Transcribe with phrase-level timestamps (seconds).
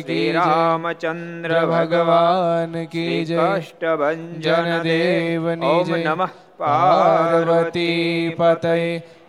[0.00, 3.16] શ્રી રામચંદ્ર ભગવાન કી
[5.64, 8.74] ઓમ જય નમઃ પાર્વતી પતય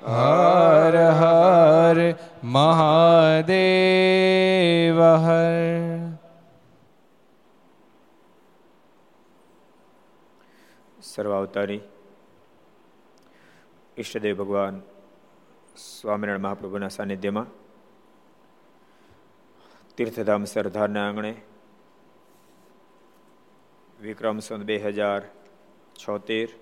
[0.09, 1.97] હર હર
[2.53, 3.51] મહાદેવ
[5.19, 5.55] હર
[11.09, 11.81] સર્વાવતારી
[13.97, 14.75] ઈષ્ટદેવ ભગવાન
[15.77, 17.49] સ્વામિનારાયણ મહાપ્રભુના સાનિધ્યમાં
[19.99, 21.31] તીર્થધામ સરદારના આંગણે
[23.99, 25.21] વિક્રમ સંત બે હજાર
[25.95, 26.53] છોતેર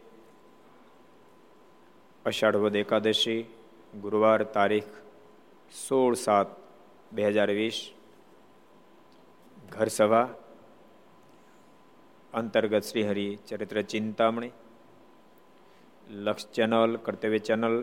[2.25, 3.41] અષાઢ વદ એકાદશી
[3.97, 4.95] ગુરુવાર તારીખ
[5.73, 6.57] સોળ સાત
[7.11, 7.83] બે હજાર વીસ
[9.69, 10.25] ઘર સભા
[12.33, 14.53] અંતર્ગત શ્રીહરિ ચરિત્ર ચિંતામણી
[16.17, 17.75] લક્ષ ચેનલ કર્તવ્ય ચેનલ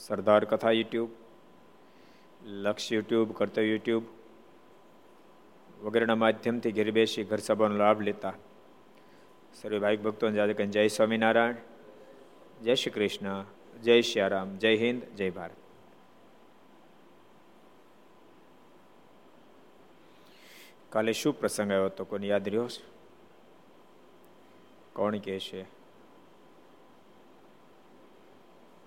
[0.00, 1.10] સરદાર કથા યુટ્યુબ
[2.60, 4.15] લક્ષ યુટ્યુબ કર્તવ્ય યુટ્યુબ
[5.86, 8.32] વગેરેના માધ્યમથી ઘેર બેસી ઘર સભાનો લાભ લેતા.
[9.54, 11.54] સર્વે ભાઈ ભક્તોને જાતે કહીને જય સ્વામિનારાયણ,
[12.62, 13.44] જય શ્રી કૃષ્ણ,
[13.82, 15.56] જય શ્યારામ, જય હિન્દ, જય ભારત.
[20.90, 22.04] કાલે શું પ્રસંગ આવ્યો હતો?
[22.04, 22.84] કોને યાદ રહ્યો છે
[24.92, 25.62] કોણ કે છે?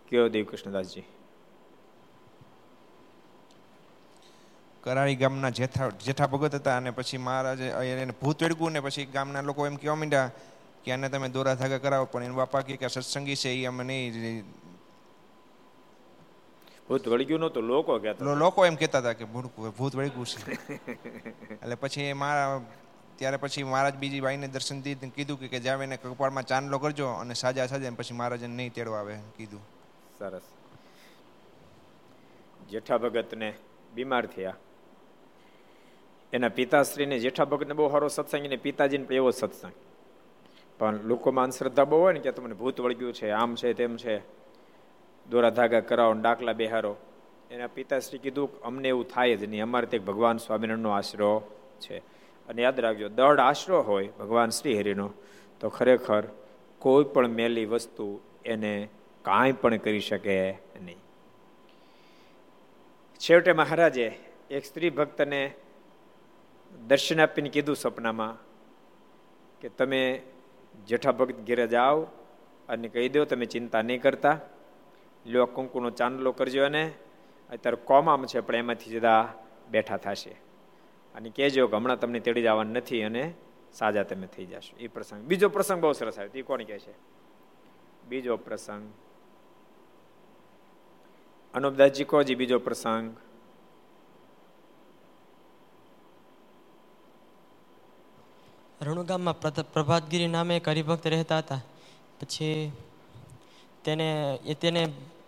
[0.10, 1.04] કયો દેવ કૃષ્ણદાસજી?
[4.90, 9.42] કરાળી ગામના જેઠા જેઠા ભગત હતા અને પછી મહારાજે એને ભૂત વેડગું ને પછી ગામના
[9.42, 10.32] લોકો એમ કહેવા માંડ્યા
[10.84, 14.46] કે આને તમે દોરા ધાગા કરાવો પણ એનું બાપા કે સત્સંગી છે એ અમે નહીં
[16.88, 20.58] ભૂત વળગ્યું નતું લોકો કહેતા લોકો એમ કહેતા હતા કે ભૂત વળગ્યું છે.
[21.54, 22.62] એટલે પછી મારા
[23.18, 27.34] ત્યારે પછી મહારાજ બીજી બાઈને દર્શન દીધું કીધું કે જાવ એને કપાળમાં ચાંદલો કરજો અને
[27.34, 29.62] સાજા સાજા પછી મહારાજને નહીં તેડવા આવે કીધું.
[30.20, 30.48] સરસ.
[32.70, 33.54] જેઠા ભગતને
[33.94, 34.58] બીમાર થયા.
[36.34, 39.72] એના પિતાશ્રીને જેઠા ભગતને બહુ સારો સત્સંગ, એને પિતાજીને પણ એવો સત્સંગ.
[40.80, 44.20] પણ લોકોમાં અંધશ્રદ્ધા બહુ હોય ને કે તમને ભૂત વળગ્યું છે, આમ છે, તેમ છે.
[45.30, 46.96] દોરા ધાગા કરાવો ડાકલા બેહારો.
[47.52, 51.98] એના પિતાશ્રી કીધું અમને એવું થાય જ નહીં, અમારે તે ભગવાન સ્વામિનારાયણનો આશરો છે.
[52.48, 55.12] અને યાદ રાખજો દળ આશરો હોય ભગવાન શ્રી હરિનો
[55.60, 56.24] તો ખરેખર
[56.80, 58.90] કોઈ પણ મેલી વસ્તુ એને
[59.22, 60.98] કાંઈ પણ કરી શકે નહીં.
[63.18, 64.20] છેવટે મહારાજે
[64.52, 65.52] એક સ્ત્રી ભક્તને
[66.88, 68.38] દર્શન આપીને કીધું સપનામાં
[69.62, 70.22] કે તમે
[70.88, 72.02] જેઠા ભક્ત ઘેરે જાઓ
[72.70, 74.40] અને કહી દો, તમે ચિંતા નહીં કરતા.
[75.26, 76.92] લ્યો કંકુનો ચાંદલો કરજો અને
[77.50, 79.34] અત્યારે કોમામ છે, પણ એમાંથી જુદા
[79.72, 80.32] બેઠા થશે.
[81.16, 83.34] અને કહેજો કે હમણાં તમને તેડી જવાનું નથી અને
[83.74, 84.78] સાજા તમે થઈ જશો.
[84.80, 85.24] એ પ્રસંગ.
[85.24, 86.32] બીજો પ્રસંગ બહુ સરસ આવ્યો.
[86.36, 86.94] એ કોણ કહે છે?
[88.10, 88.92] બીજો પ્રસંગ.
[91.54, 93.16] અનુપદાસજી કોજી બીજો પ્રસંગ.
[98.82, 99.40] રણુ ગામમાં
[99.74, 101.62] પ્રભાતગીરી નામે એક હરિભક્ત રહેતા હતા.
[102.20, 102.72] પછી
[103.84, 104.08] તેને,
[104.46, 104.82] એ તેને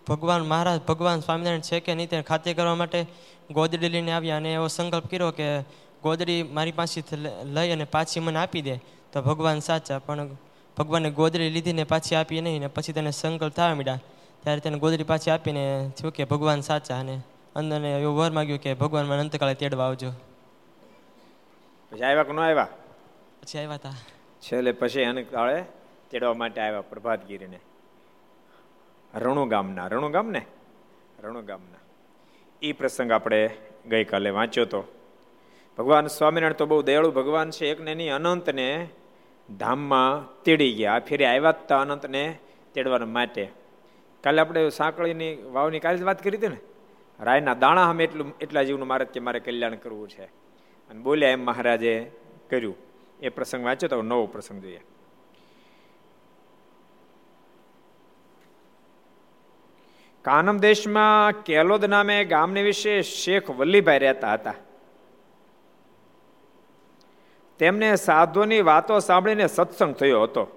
[0.07, 2.99] ભગવાન મહારાજ, ભગવાન સ્વામિનારાયણ છે કે નહીં તેને ખાતરી કરવા માટે
[3.51, 5.47] ગોદડી લઈને આવ્યા અને એવો સંકલ્પ કર્યો કે
[6.03, 7.19] ગોદડી મારી પાસેથી
[7.55, 8.75] લઈ અને પાછી મને આપી દે.
[9.11, 10.29] તો ભગવાન સાચા, પણ
[10.77, 13.99] ભગવાને ગોદડી લીધીને પાછી આપી નહીં ને પછી તેને સંકલ્પ થવા માંડ્યા.
[14.43, 15.63] ત્યારે તેને ગોદડી પાછી આપીને
[15.97, 17.15] થયું કે ભગવાન સાચા અને
[17.55, 20.11] અંદરને એવું વર માગ્યું કે ભગવાન મને અંતકાળે તેડવા આવજો.
[21.91, 22.67] પછી આવ્યા કે ન આવ્યા?
[23.41, 23.89] પછી આવ્યા હતા
[24.41, 25.63] છેલ્લે પછી એને કાળે
[26.09, 27.59] તેડવા માટે આવ્યા પ્રભાતગીરીને.
[29.15, 30.45] રણુ ગામના, રણુ ગામ ને
[31.23, 31.79] રણુ ગામના.
[32.61, 33.49] એ પ્રસંગ આપણે
[33.89, 34.83] ગઈકાલે વાંચ્યો તો.
[35.77, 38.89] ભગવાન સ્વામિનારાયણ તો બહુ દયાળુ ભગવાન છે, એકને નહીં, અનંતને
[39.57, 40.93] ધામમાં તેડી ગયા.
[40.93, 42.37] આ ફેરી આવ્યા હતા અનંતને
[42.73, 43.51] તેડવાના માટે.
[44.23, 46.57] કાલે આપણે સાંકળીની, વાવની કાલે જ વાત કરી હતી ને?
[47.19, 50.25] રાયના દાણા હમ એટલું, એટલા જીવનું મારે કે મારે કલ્યાણ કરવું છે.
[50.89, 52.11] અને બોલ્યા એમ મહારાજે
[52.49, 52.90] કર્યું.
[53.21, 54.81] એ પ્રસંગ વાંચ્યો તો નવો પ્રસંગ જોઈએ.
[60.21, 64.53] કાનમ દેશમાં કેલોદ નામે ગામને વિશે શેખ વલ્લીભાઈ રહેતા હતા.
[67.59, 70.47] તેમને સાધુની વાતો સાંભળીને સત્સંગ થયો હતો.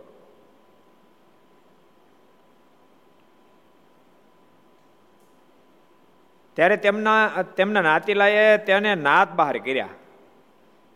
[6.54, 9.88] ત્યારે તેમના તેમના નાતીલાએ તેને નાત બહાર કર્યા.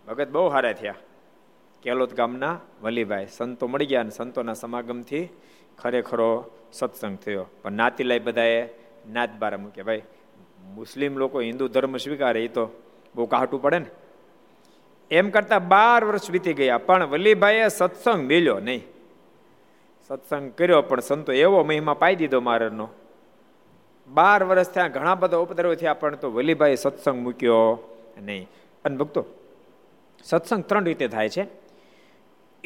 [0.06, 0.94] ભગત બહુ હારા થયા.
[1.82, 3.26] કેલોદ ગામના વલીભાઈ.
[3.26, 5.28] સંતો મળી ગયા અને સંતોના સમાગમથી
[5.78, 7.46] ખરેખરો સત્સંગ થયો.
[7.62, 8.68] પણ નાતીલાય બધાએ
[9.08, 9.84] નાત બાર મૂક્યા.
[9.84, 10.02] ભાઈ,
[10.74, 12.70] મુસ્લિમ લોકો હિન્દુ ધર્મ સ્વીકારે એ તો
[13.14, 13.86] બહુ કાહટું પડે ને.
[15.10, 18.82] એમ કરતા બાર વર્ષ વીતી ગયા, પણ વલ્લીભાઈએ સત્સંગ મેલ્યો નહીં.
[20.08, 22.88] સત્સંગ કર્યો, પણ સંતો એવો મહિમા પાઈ દીધો મારનો.
[24.08, 28.48] બાર વર્ષ થયા, ઘણા બધા ઉપદ્રવ થયા, પણ તો વલીભાઈ સત્સંગ મૂક્યો નહીં.
[28.84, 29.24] અને ભક્તો,
[30.24, 31.67] સત્સંગ ત્રણ રીતે થાય છે.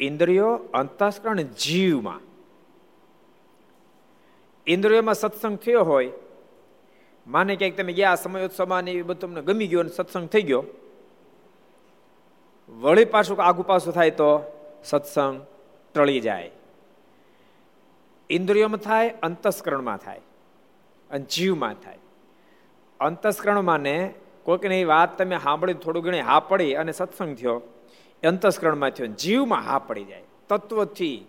[0.07, 2.21] ઇન્દ્રિયો અંતસ્કરણ જીવમાં.
[4.67, 6.11] ઇન્દ્રિયોમાં સત્સંગ થયો હોય,
[7.25, 10.63] માને ક્યાંક તમે ગયા સમયોત્સવમાં એ બધું તમને ગમી ગયો અને સત્સંગ થઈ ગયો,
[12.69, 14.29] વળી પાછું આગુ પાછું થાય તો
[14.83, 15.35] સત્સંગ
[15.95, 16.51] ટળી જાય.
[18.29, 20.21] ઇન્દ્રિયોમાં થાય, અંતસ્કરણમાં થાય,
[21.09, 21.99] અને જીવમાં થાય.
[22.99, 23.97] અંતસ્કરણમાં ને
[24.45, 27.57] કોઈકની વાત તમે સાંભળી, થોડું ઘણી હા પડી અને સત્સંગ થયો
[28.27, 29.07] અંતસ્કરણમાં થયો.
[29.07, 30.23] જીવમાં હા પડી જાય.
[30.49, 31.25] તત્વથી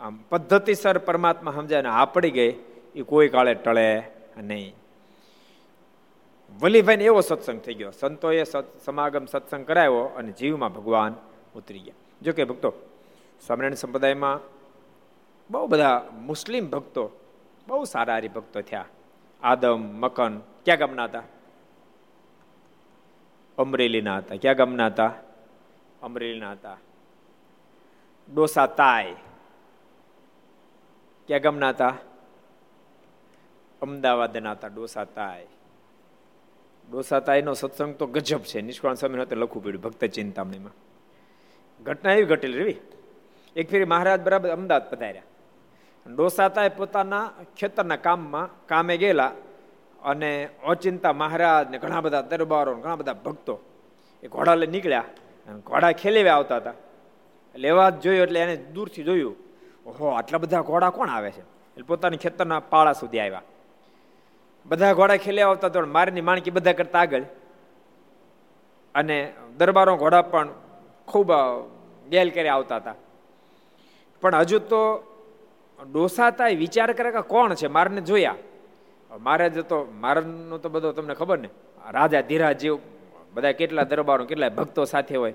[0.00, 2.52] આમ પદ્ધતિસર પરમાત્મા સમજાય હા પડી ગઈ,
[2.94, 4.02] એ કોઈ કાળે ટળે
[4.36, 4.74] નહીં.
[6.60, 7.90] વલીભાઈને એવો સત્સંગ થઈ ગયો.
[7.90, 8.44] સંતોએ
[8.84, 11.14] સમાગમ સત્સંગ કરાવ્યો અને જીવમાં ભગવાન
[11.56, 11.94] ઉતરી ગયા.
[12.22, 12.72] જોકે ભક્તો
[13.46, 14.40] સ્વામિનારાયણ સંપ્રદાયમાં
[15.50, 17.10] બહુ બધા મુસ્લિમ ભક્તો,
[17.68, 18.84] બહુ સારા હરિભક્તો થયા.
[19.42, 21.22] આદમ, મકન, ક્યાં ગામના હતા?
[23.58, 24.36] અમરેલીના હતા.
[24.36, 25.12] ક્યાં ગામના હતા?
[26.04, 26.76] અમરેલીના હતા.
[28.34, 29.14] ડોસા તાય.
[31.26, 31.94] ક્યાં ગામના હતા?
[33.82, 35.46] અમદાવાદના હતા ડોસા તાય.
[36.90, 38.60] ડોસા તાયનો સત્સંગ તો ગજબ છે.
[38.60, 40.72] નિષ્કાળ સ્વામી hatte લખવું પડ્યું ભક્ત ચિંતામણીમાં.
[41.84, 42.76] ઘટના એવી ઘટેલી રેવી.
[43.56, 45.22] એક ફેરી મહારાજ બરાબર અમદાવાદ પધાર્યા.
[46.14, 49.32] ડોસા તાય પોતાના ખેતરના કામમાં કામે ગયેલા
[50.02, 53.60] અને અચિંતા મહારાજ ને ઘણા બધા દરબારો ઘણા બધા ભક્તો
[54.22, 55.04] એ ઘોડા લઈ નીકળ્યા.
[55.52, 56.72] ઘોડા ખેલેવા આવતા હતા.
[57.54, 59.36] લેવા જ જોયું એટલે એને દૂરથી જોયું.
[59.86, 61.40] ઓહો, આટલા બધા ઘોડા કોણ આવે છે?
[61.40, 63.42] એટલે પોતાની ખેતરના પાળા સુધી આવ્યા.
[64.66, 67.22] બધા ઘોડા ખેલે આવતા તો મારની માણકી બધા કરતા આગળ.
[68.94, 70.48] અને દરબારો ઘોડા પણ
[71.06, 71.32] ખૂબ
[72.08, 72.94] ગેલ કરી આવતા હતા.
[74.20, 75.10] પણ હજુ તો
[75.92, 77.66] ડોસાતા વિચાર કરે કે કોણ છે?
[77.66, 78.34] મારને જોયા.
[79.20, 81.48] મારે તો, મારનો તો બધો તમને ખબર ને,
[81.90, 82.78] રાજા ધીરા જેવ
[83.34, 85.34] બધા કેટલા દરબારો કેટલા ભક્તો સાથે હોય.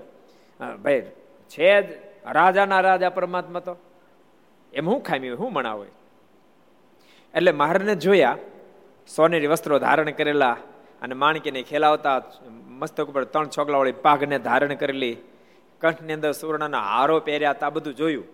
[0.82, 1.00] ભાઈ,
[1.50, 1.86] છે જ
[2.26, 3.74] રાજાના રાજા પરમાત્મા તો.
[4.72, 5.92] એમ હું ખામી હોય, હું મણા હોય?
[7.34, 8.36] એટલે મહારાજને જોયા,
[9.16, 10.56] સોનેરી વસ્ત્રો ધારણ કરેલા
[11.02, 12.16] અને માણકીને ખેલાવતા
[12.80, 15.16] મસ્તક ઉપર ત્રણ છોકલાવાળી પાઘને ધારણ કરેલી,
[15.80, 18.26] કંઠની અંદર સુવર્ણના હારો પહેર્યા હતા બધું જોયું.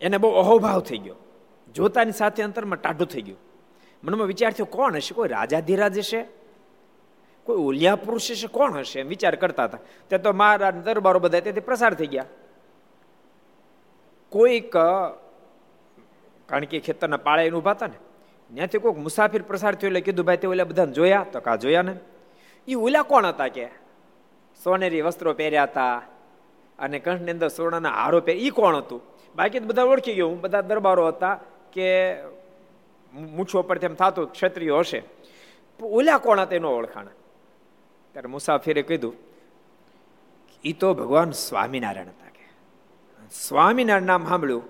[0.00, 1.16] એને બહુ અહોભાવ થઈ ગયો.
[1.74, 3.38] જોતાની સાથે અંતરમાં ટાઢું થઈ ગયું.
[4.04, 5.12] મનમાં વિચાર થયો, કોણ હશે?
[5.14, 6.20] કોઈ રાજાધિરાજ હશે?
[7.44, 9.78] કોઈ ઓલિયા પુરુષ કોણ હશે એમ વિચાર કરતા હતા.
[10.10, 12.24] તે તો મહારાજ દરબારો બધા તેથી પ્રસાર થઈ ગયા.
[14.32, 14.72] કોઈક,
[16.46, 17.98] કારણ કે ખેતરના પાળે ઊભા હતા ને,
[18.54, 21.26] ત્યાંથી કોઈક મુસાફિર પ્રસાર થયો એટલે કીધું, ભાઈ, તે ઓલા બધા જોયા?
[21.32, 21.94] તો કા જોયા ને?
[22.68, 23.66] એ ઓલા કોણ હતા કે?
[24.64, 26.02] સોનેરી વસ્ત્રો પહેર્યા હતા
[26.78, 29.02] અને કંઠની અંદર સોનાના હારો પહેર એ કોણ હતું?
[29.36, 30.28] બાકી બધા ઓળખી ગયો.
[30.28, 31.40] બધા દરબારો હતા
[31.72, 32.16] કે
[33.12, 35.02] મૂછો પરથી એમ થતું ક્ષત્રિયો હશે.
[35.82, 37.06] ઓલા કોણ હતા એનો ઓળખાણ?
[38.12, 39.14] ત્યારે મુસાફરે કીધું
[40.64, 42.48] એ તો ભગવાન સ્વામિનારાયણ હતા કે.
[43.32, 44.62] સ્વામિનારાયણ નામ સાંભળ્યું,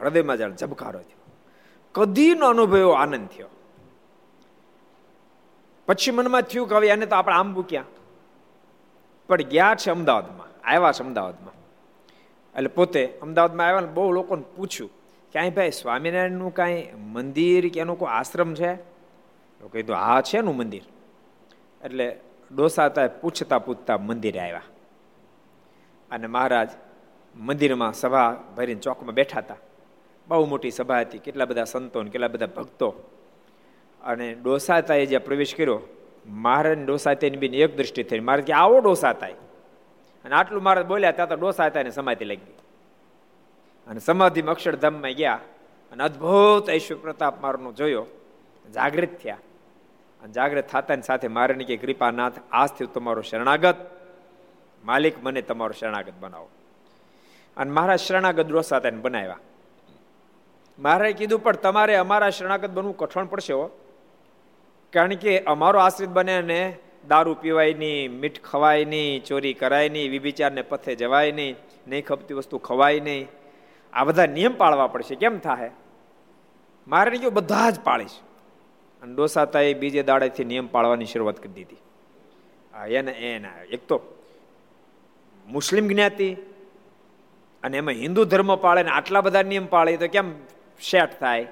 [0.00, 1.36] હૃદયમાં જાણ ઝબકારો થયો.
[1.92, 3.48] કદી નો અનુભવ આનંદ થયો.
[5.86, 7.84] પછી મનમાં થયું કે હવે એને તો આપણે આમ મૂક્યા
[9.28, 11.54] પણ ગયા છે અમદાવાદમાં, આવ્યા છે અમદાવાદમાં.
[12.54, 14.90] એટલે પોતે અમદાવાદમાં આવ્યા ને બહુ લોકોને પૂછ્યું
[15.32, 18.74] કે, અહીં ભાઈ સ્વામિનારાયણનું કાંઈ મંદિર કે એનો કોઈ આશ્રમ છે?
[19.60, 20.82] તો કીધું, હા, છે એનું મંદિર.
[21.84, 22.20] એટલે
[22.54, 24.62] ડોસાતા પૂછતા પૂછતા મંદિરે આવ્યા.
[26.10, 26.68] અને મહારાજ
[27.36, 29.56] મંદિરમાં સભા ભરીને ચોકમાં બેઠા હતા.
[30.28, 32.94] બહુ મોટી સભા હતી, કેટલા બધા સંતો કેટલા બધા ભક્તો.
[34.04, 35.80] અને ડોસાતાએ જે પ્રવેશ કર્યો
[36.26, 38.20] મહારાજ ડોસાતાની બીને એક દ્રષ્ટિ થઈ.
[38.20, 39.32] મહારાજ કે, આવો ડોસાતાય
[40.24, 42.52] અને આટલું મહારાજ બોલ્યા, ત્યાં તો ડોસાતાને સમાધિ લાગી
[43.86, 45.40] અને સમાધિમાં અક્ષરધામમાં ગયા
[45.92, 48.06] અને અદ્ભુત ઐશ્વર પ્રતાપ મારનો જોયો.
[48.74, 49.38] જાગૃત થયા.
[50.34, 53.76] થતા થતાની સાથે મારની કે કૃપાનાથ, આજથી તમારો શરણાગત.
[54.84, 56.48] માલિક મને તમારો શરણાગત બનાવો.
[57.56, 59.38] અને મારા શરણાગત ડોસાતાને બનાવ્યા.
[60.78, 63.70] મારે કીધું, પણ તમારે અમારા શરણાગત બનવું કઠણ પડશે હો.
[64.92, 66.76] કારણ કે અમારો આશ્રિત બને ને
[67.08, 71.56] દારૂ પીવાય નહીં, મીઠ ખવાય નહીં, ચોરી કરાય નહીં, વિભિચારને પથે જવાય નહીં
[71.88, 73.28] નહીં ખપતી વસ્તુ ખવાય નહીં.
[73.92, 75.14] આ બધા નિયમ પાળવા પડશે.
[75.14, 75.70] કેમ થાય
[76.88, 78.10] મારે કહ્યું બધા જ પાળીશ.
[79.06, 81.76] અને ડોસાતાએ બીજે દાડેથી નિયમ પાળવાની શરૂઆત કરી દીધી.
[82.94, 84.00] એને, એના, એક તો
[85.46, 86.34] મુસ્લિમ જ્ઞાતિ
[87.62, 90.34] અને એમાં હિન્દુ ધર્મ પાળે ને આટલા બધા નિયમ પાળે તો કેમ
[90.90, 91.46] સેટ થાય?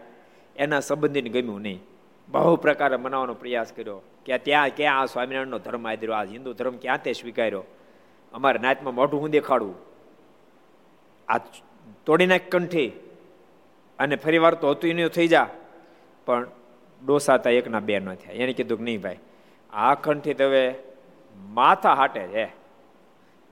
[0.57, 1.81] એના સંબંધીને ગમ્યું નહીં.
[2.29, 6.77] બહુ પ્રકારે મનાવવાનો પ્રયાસ કર્યો કે ત્યાં ક્યાં આ સ્વામિનારાયણનો ધર્મ આદર્યો આ હિન્દુ ધર્મ
[6.77, 7.65] ક્યાં તે સ્વીકાર્યો?
[8.33, 9.75] અમારે નાચમાં મોઢું હું દેખાડું.
[11.29, 11.39] આ
[12.07, 12.89] તોડી નાખ કંઠી.
[13.99, 15.47] અને ફરી વાર તો હતું નહીં, થઈ જા.
[16.27, 16.47] પણ
[17.05, 18.33] ડોસાતા એકના બે ન થયા.
[18.35, 19.19] એને કીધું કે નહીં ભાઈ,
[19.73, 20.75] આ કંઠી તો હવે
[21.55, 22.45] માથા હાટે છે.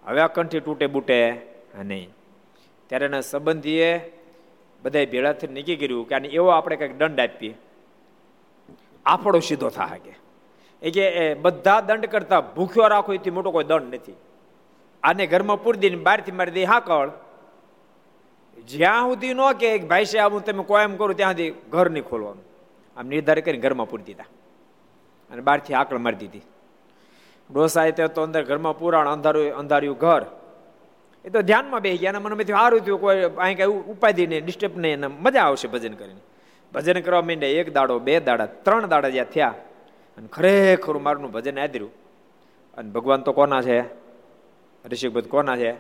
[0.05, 1.19] હવે આ કંઠી તૂટે બૂટે
[1.85, 2.09] નહીં.
[2.91, 3.91] ત્યારે એના સંબંધીએ
[4.83, 7.55] બધા ભેળા થઈને નક્કી કર્યું કે આને એવો આપણે કંઈક દંડ આપીએ.
[9.07, 10.15] આફડો સીધો થાય કે.
[10.83, 14.17] એ કે બધા દંડ કરતા ભૂખ્યો રાખો, એથી મોટો કોઈ દંડ નથી.
[15.03, 17.11] આને ઘરમાં પૂરી દઈને બહારથી મારી દઈ હાકળ
[18.69, 22.45] જ્યાં સુધી ન કે, ભાઈ સાહેબ, હું તમે કોઈ કરું ત્યાં સુધી ઘર નહીં ખોલવાનું.
[22.97, 24.25] આમ નિર્ધાર કરીને ઘરમાં પૂરી દીધા.
[25.31, 26.43] અને બહારથી આકળ મારી દીધી.
[27.51, 30.27] ડોસાએ તો અંદર ઘરમાં પુરાણ, અંધારું, અંધાર્યું ઘર.
[31.25, 34.97] એ તો ધ્યાનમાં બેસી ગયા મને સારું થયું, કોઈ અહીં કઈ ઉપાધિ નહીં ડિસ્ટર્બ નહીં
[34.97, 36.21] અને મજા આવશે ભજન કરીને.
[36.75, 39.55] ભજન કરવા માંડ્યા એક દાડો, બે દાડા, ત્રણ દાડા જ્યાં થયા.
[40.17, 41.91] અને ખરેખર મારું ભજન આદર્યું.
[42.75, 43.81] અને ભગવાન તો કોના છે?
[44.89, 45.73] ઋષિભદ કોના છે?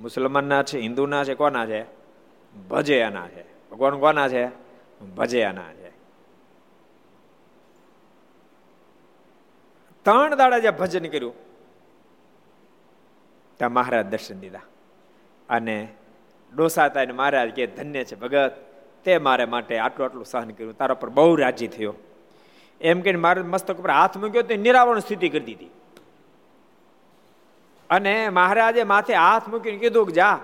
[0.00, 1.84] મુસલમાનના છે, હિન્દુના છે, કોના છે?
[2.68, 3.44] ભજયાના છે.
[3.70, 4.46] ભગવાન કોના છે?
[5.16, 5.79] ભજયાના છે.
[10.04, 11.34] ત્રણ દાડા જ્યાં ભજન કર્યું,
[13.56, 14.60] ત્યાં મહારાજ દર્શન દીધા.
[15.48, 15.88] અને
[16.56, 18.52] ડોસાતા મહારાજ કે ધન્ય છે ભગત,
[19.04, 20.76] તે મારે માટે આટલું આટલું સહન કર્યું.
[20.76, 21.94] તારા પર બહુ રાજી થયો.
[22.80, 25.70] એમ કે મારે મસ્તક ઉપર હાથ મૂક્યો તો નિરાવરણ સ્થિતિ કરી દીધી.
[27.90, 30.38] અને મહારાજે માથે હાથ મૂકીને કીધું કે, જા,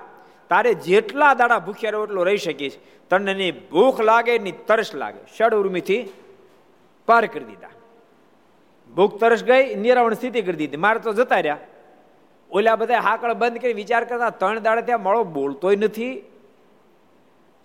[0.49, 2.77] તારે જેટલા દાડા ભૂખ્યા રહો એટલો રહી શકીશ.
[3.11, 5.21] તને ભૂખ લાગે, ની તરસ લાગે.
[5.39, 6.09] ષડ ઉર્મીથી
[7.07, 7.69] પાર કરી દીધા.
[8.97, 10.77] ભૂખ તરસ ગઈ નિરાવણ સ્થિતિ કરી દીધી.
[10.77, 11.59] મારે તો જતા રહ્યા.
[12.51, 16.19] ઓલા બધા હાકળ બંધ કરી વિચાર કરતા ત્રણ દાડે ત્યાં મળો, બોલતોય નથી.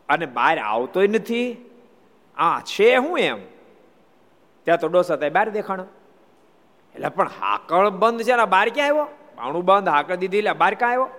[0.09, 1.57] અને બહાર આવતોય નથી.
[2.37, 3.39] આ છે હું એમ.
[4.63, 5.83] ત્યાં તો ડોસા થાય, બહાર દેખાણો.
[6.95, 9.07] એટલે પણ હાકળ બંધ છે ને બહાર ક્યાં આવ્યો?
[9.35, 11.09] પાણું બંધ હાકળ દીધી, એટલે બહાર ક્યાં આવ્યો?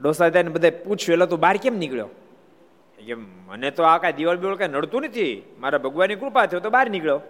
[0.00, 2.08] ડોસા થાય બધા પૂછ્યું, એટલે તું બહાર કેમ નીકળ્યો?
[3.48, 5.42] મને તો આ કાંઈ દિવાળ બિવાળ કાંઈ નડતું નથી.
[5.60, 7.20] મારા ભગવાનની કૃપા થયો તો બહાર નીકળ્યો.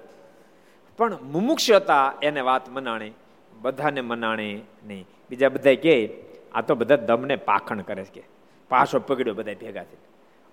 [0.98, 3.12] પણ મુમુક્ષ હતા એને વાત મનાણી,
[3.60, 5.06] બધાને મનાણી નહીં.
[5.30, 6.24] બીજા બધા કે,
[6.54, 8.22] આ તો બધા દમને પાખણ કરે કે,
[8.68, 9.96] પાછો પકડ્યો બધા ભેગા થઈ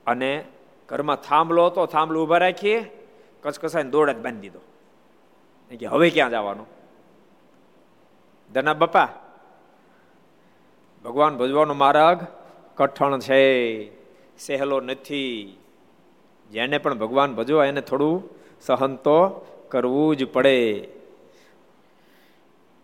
[0.07, 0.45] અને
[0.89, 2.91] ઘરમાં થાંભલો હતો, થાંભલો ઊભા રાખીએ
[3.41, 4.59] કચકસાઈને દોડ જ બાંધી દીધો.
[5.79, 6.67] કે હવે ક્યાં જવાનું?
[8.53, 9.09] દના બાપા,
[11.03, 12.19] ભગવાન ભજવાનો માર્ગ
[12.75, 13.91] કઠણ છે,
[14.37, 15.57] સહેલો નથી.
[16.51, 18.29] જેને પણ ભગવાન ભજવા એને થોડું
[18.61, 20.87] સહન તો કરવું જ પડે.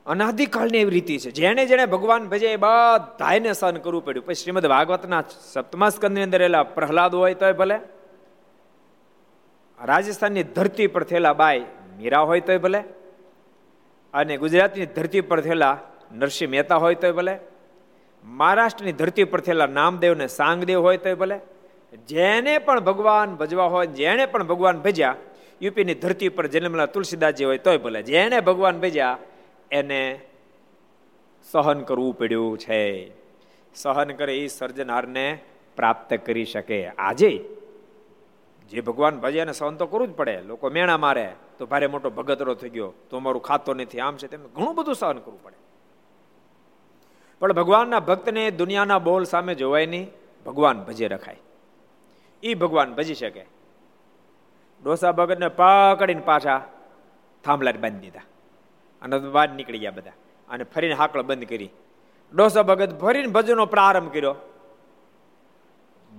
[0.05, 1.31] અનાદિકાળની એવી રીતિ છે.
[1.31, 4.25] જેને જેને ભગવાન ભજે એ બધાને સહન કરવું પડ્યું.
[4.25, 5.23] પછી શ્રીમદ ભાગવતના
[5.53, 7.77] સપ્તમા સ્કંદની અંદર એલા પ્રહલાદ હોય તોય ભલે,
[9.79, 11.61] રાજસ્થાનની ધરતી પર થયેલા બાય
[11.97, 12.83] મીરા હોય તોય ભલે,
[14.13, 15.77] અને ગુજરાતની ધરતી પર થયેલા
[16.11, 17.37] નરસિંહ મહેતા હોય તોય ભલે,
[18.23, 21.39] મહારાષ્ટ્રની ધરતી પર થયેલા નામદેવ ને સાંગદેવ હોય તોય ભલે,
[22.07, 25.15] જેને પણ ભગવાન ભજવા હોય જેને પણ ભગવાન ભજ્યા
[25.61, 29.17] યુપીની ધરતી પર જન્મેલા તુલસીદાસજી હોય તોય ભલે જેને ભગવાન ભજ્યા,
[29.71, 30.21] એને
[31.51, 33.11] સહન કરવું પડ્યું છે.
[33.75, 35.39] સહન કરે એ સર્જનહારને
[35.75, 36.87] પ્રાપ્ત કરી શકે.
[36.87, 37.45] આજે
[38.69, 40.41] જે ભગવાન ભજે એને સહન તો કરવું જ પડે.
[40.41, 44.27] લોકો મેણા મારે, તો ભારે મોટો ભગતરો થઈ ગયો, તો અમારું ખાતો નથી, આમ છે
[44.27, 45.55] તેમ ઘણું બધું સહન કરવું પડે.
[47.39, 50.11] પણ ભગવાનના ભક્તને દુનિયાના બોલ સામે જોવાય નહીં,
[50.45, 51.37] ભગવાન ભજે રખાય.
[52.43, 53.60] એ ભગવાન ભજી શકે.
[54.83, 56.65] ડોસા ભગતને પકડીને પાછા
[57.43, 58.19] થાંભલા બાંધી દીધા.
[59.01, 60.11] અને બહાર નીકળી ગયા બધા.
[60.49, 61.69] અને ફરીને હાકળ બંધ કરી.
[62.33, 64.35] ડોસા ભગત ફરીને ભજનો પ્રારંભ કર્યો.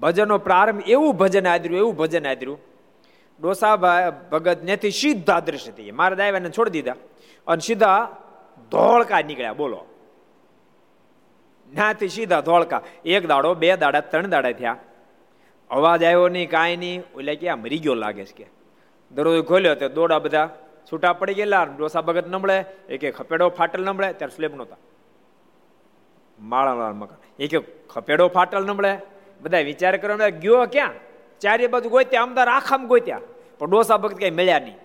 [0.00, 2.58] ભજનો પ્રારંભ એવું ભજન આદર્યું, એવું ભજન આદર્યું.
[3.40, 3.76] ડોસા
[4.32, 6.94] ભગત નેથી સીધા દ્રશ્ય થઈ મારા દાયવાને છોડી દીધા.
[7.46, 8.16] અને સીધા
[8.70, 9.52] ધોળકા નીકળ્યા.
[9.52, 9.84] બોલો.
[11.74, 12.80] નાથી સીધા ધોળકા.
[13.04, 14.76] એક દાડો, બે દાડા, ત્રણ દાડા થયા.
[15.72, 17.02] અવાજ આવ્યો નહીં, કાંઈ નહીં.
[17.16, 18.50] ઓલે કે આ મરી ગયો લાગે છે કે.
[19.12, 20.58] દરરોજ ખોલ્યો તો દોડા બધા
[20.92, 24.76] છૂટા પડી ગયેલા ડોસા ભગત નમળે એક ખપેડો ફાટલ નમળે ત્યારે સ્લેબ નહોતા.
[26.40, 27.42] માળા મકાન.
[27.42, 28.98] એક ખપેડો ફાટલ નમળે
[29.40, 30.90] બધા વિચાર કરવા ગયો ક્યાં?
[31.40, 33.20] ચારે બાજુ ગોત્યા અમદાર આખામાં ગોત્યા.
[33.58, 34.76] પણ ડોસા ભગત કઈ મળ્યા નહીં.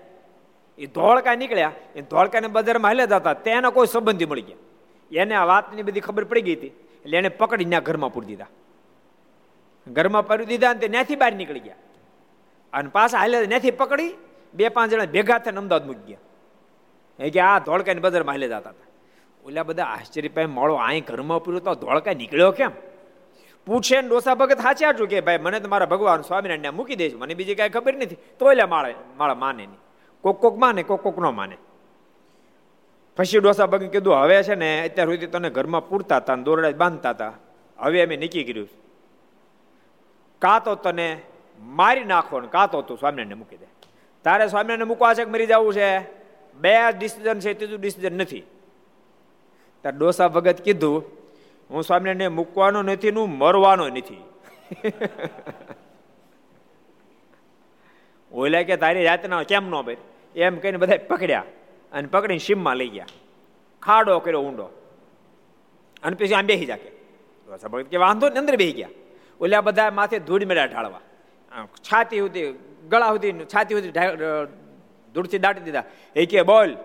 [0.77, 1.71] એ ધોળકા નીકળ્યા.
[1.95, 3.33] એ ધોળકાને બજારમાં હાલે જતા.
[3.33, 4.57] તેના કોઈ સંબંધી મળી ગયા.
[5.21, 6.67] એને આ વાતની બધી ખબર પડી ગઈ હતી.
[6.67, 8.45] એટલે એને પકડીને ઘરમાં પૂરી દીધા.
[9.93, 11.75] ઘરમાં પડી દીધા ને તે ત્યાંથી બહાર નીકળી ગયા.
[12.73, 14.13] અને પાછા હાલે ત્યાંથી પકડી,
[14.53, 16.17] બે પાંચ જણા ભેગા થઈને અમદાવાદ મૂકી ગયા.
[17.23, 18.73] એ કે આ ધોળકાની બજારમાં હાલે જતા હતા.
[19.45, 22.71] ઓલા બધા આશ્ચર્ય પાય મળો અહીં ઘરમાં પૂર્યો તો ધોળકા નીકળ્યો કેમ?
[23.65, 27.13] પૂછે ને ડોસા ભગત સાચા છું કે, ભાઈ, મને તો મારા ભગવાન સ્વામિનારાયણ મૂકી દઈશ
[27.15, 28.17] મને બીજી કાંઈ ખબર નથી.
[28.39, 29.79] તો એટલે માળે, માળા માને નહીં.
[30.21, 31.57] કોક કોક માને, કોક કોક ન માને.
[33.17, 37.09] પછી ડોસા ભગત કીધું, હવે છે ને, અત્યાર સુધી તને ઘરમાં પૂરતા હતા દોરડા બાંધતા
[37.09, 37.33] હતા.
[37.79, 38.69] હવે અમે નીકળી કર્યું
[40.39, 41.21] કાં તો તને
[41.59, 43.65] મારી નાખો ને કાં તો તું સ્વામિનારાયણ મૂકી દે.
[44.23, 45.99] તારે સ્વામિનારાયણ મૂકવા છે કે મરી જવું છે?
[46.53, 48.43] બે ડિસિઝન છે, ત્રીજું ડિસિઝન નથી.
[49.83, 51.03] તાર ડોસા ભગત કીધું,
[51.69, 54.23] હું સ્વામિનારાયણ મૂકવાનો નથી હું મરવાનો નથી.
[58.31, 59.97] ઓલા કે, તારી જાતના કેમ નો ભાઈ
[60.35, 61.43] એમ કહીને બધા પકડ્યા
[61.91, 63.05] અને પકડીને શીમમાં લઈ ગયા.
[63.81, 64.63] ખાડો કર્યો ઊંડો.
[66.03, 66.91] અને પછી આમ બેસી જાકે.
[67.67, 68.89] ભગત કે, વાંધો ને અંદર બેસી ગયા.
[69.41, 71.01] ઓલા બધા માથે ધૂળ મેળા ઢાળવા.
[71.77, 72.51] છાતી સુધી,
[72.89, 73.91] ગળા સુધી, છાતી સુધી
[75.13, 75.83] ધૂળથી દાટી દીધા.
[76.15, 76.77] એ કે, બોલ,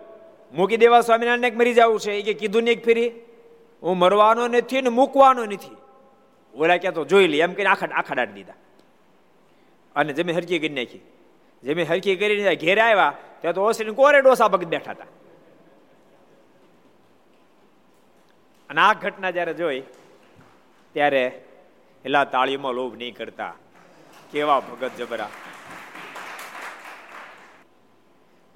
[0.53, 2.13] મૂકી દેવા સ્વામિનારાયણ મરી જવું છે?
[2.13, 3.13] એ કે, કીધું ને એક ફેરી?
[3.83, 5.77] હું મરવાનો નથી ને મૂકવાનો નથી.
[6.55, 8.55] ઓલા ક્યાં તો જોઈ લે, એમ કરીને આખા આખા દાટી દીધા.
[9.97, 11.01] અને જમીન હરકી કરી નાખી.
[11.63, 15.07] જમીન હરકી કરીને ઘેરે આવ્યા, ત્યાં તો ઓસરીને કોરે ડોસા ભગત બેઠા હતા.
[18.71, 19.83] અને આ ઘટના જ્યારે જોઈ,
[20.93, 21.45] ત્યારે
[22.05, 23.55] એલા તાળીમાં લોભ નહીં કરતા.
[24.33, 25.31] કેવા ભગત જબરા.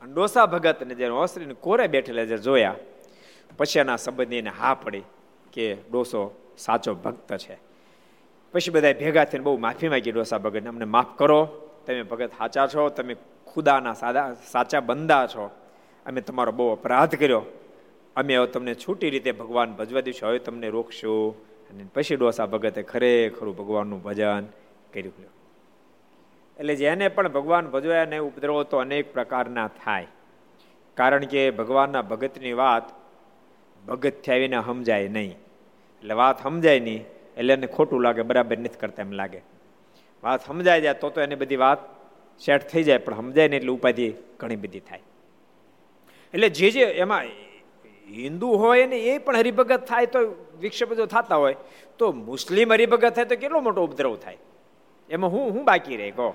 [0.03, 2.77] ડોસા ભગત ને જયારે ઓસરીને કોરે બેઠેલા જે જોયા,
[3.57, 5.03] પછી એના સંબંધીને હા પડી
[5.53, 7.57] કે ડોસો સાચો ભક્ત છે.
[8.53, 11.47] પછી બધા ભેગા થઈને બહુ માફી માંગી ડોસા ભગતને, અમને માફ કરો,
[11.87, 15.51] તમે ભગત સાચા છો, તમે ખુદાના સાદા, સાચા બંદા છો.
[16.07, 17.43] અમે તમારો બહુ અપરાધ કર્યો.
[18.17, 21.46] અમે હવે તમને છૂટી રીતે ભગવાન ભજવા દઈશું હવે તમને રોકશું.
[21.71, 24.45] અને પછી ડોસા ભગતે ખરેખરું ભગવાનનું ભજન
[24.93, 25.33] કર્યું.
[26.57, 30.09] એટલે જેને પણ ભગવાન ભજવાય અને ઉપદ્રવો તો અનેક પ્રકારના થાય.
[30.97, 32.87] કારણ કે ભગવાનના ભગતની વાત
[33.85, 35.37] ભગત આવીને સમજાય નહીં.
[36.01, 37.03] એટલે વાત સમજાય નહીં,
[37.37, 39.41] એટલે એને ખોટું લાગે, બરાબર નથી કરતા એમ લાગે.
[40.23, 41.81] વાત સમજાય જાય તો તો એની બધી વાત
[42.41, 44.07] સેટ થઈ જાય, પણ સમજાય નહીં એટલે ઉપાધિ
[44.41, 45.05] ઘણી બધી થાય.
[46.35, 47.25] એટલે જે જે એમાં
[48.11, 50.19] હિન્દુ હોય ને એ પણ હરિભગત થાય તો
[50.61, 51.57] વિક્ષેપ જો થતા હોય,
[51.99, 54.39] તો મુસ્લિમ હરિભગત થાય તો કેટલો મોટો ઉપદ્રવ થાય?
[55.11, 56.35] એમાં હું હું બાકી રહે, કહો.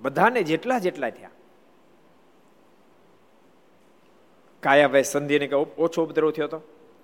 [0.00, 1.30] બધાને જેટલા જેટલા થયા.
[4.60, 6.58] કાયાભાઈ સંધિને કે ઓછો ઉપદ્રવ થયો હતો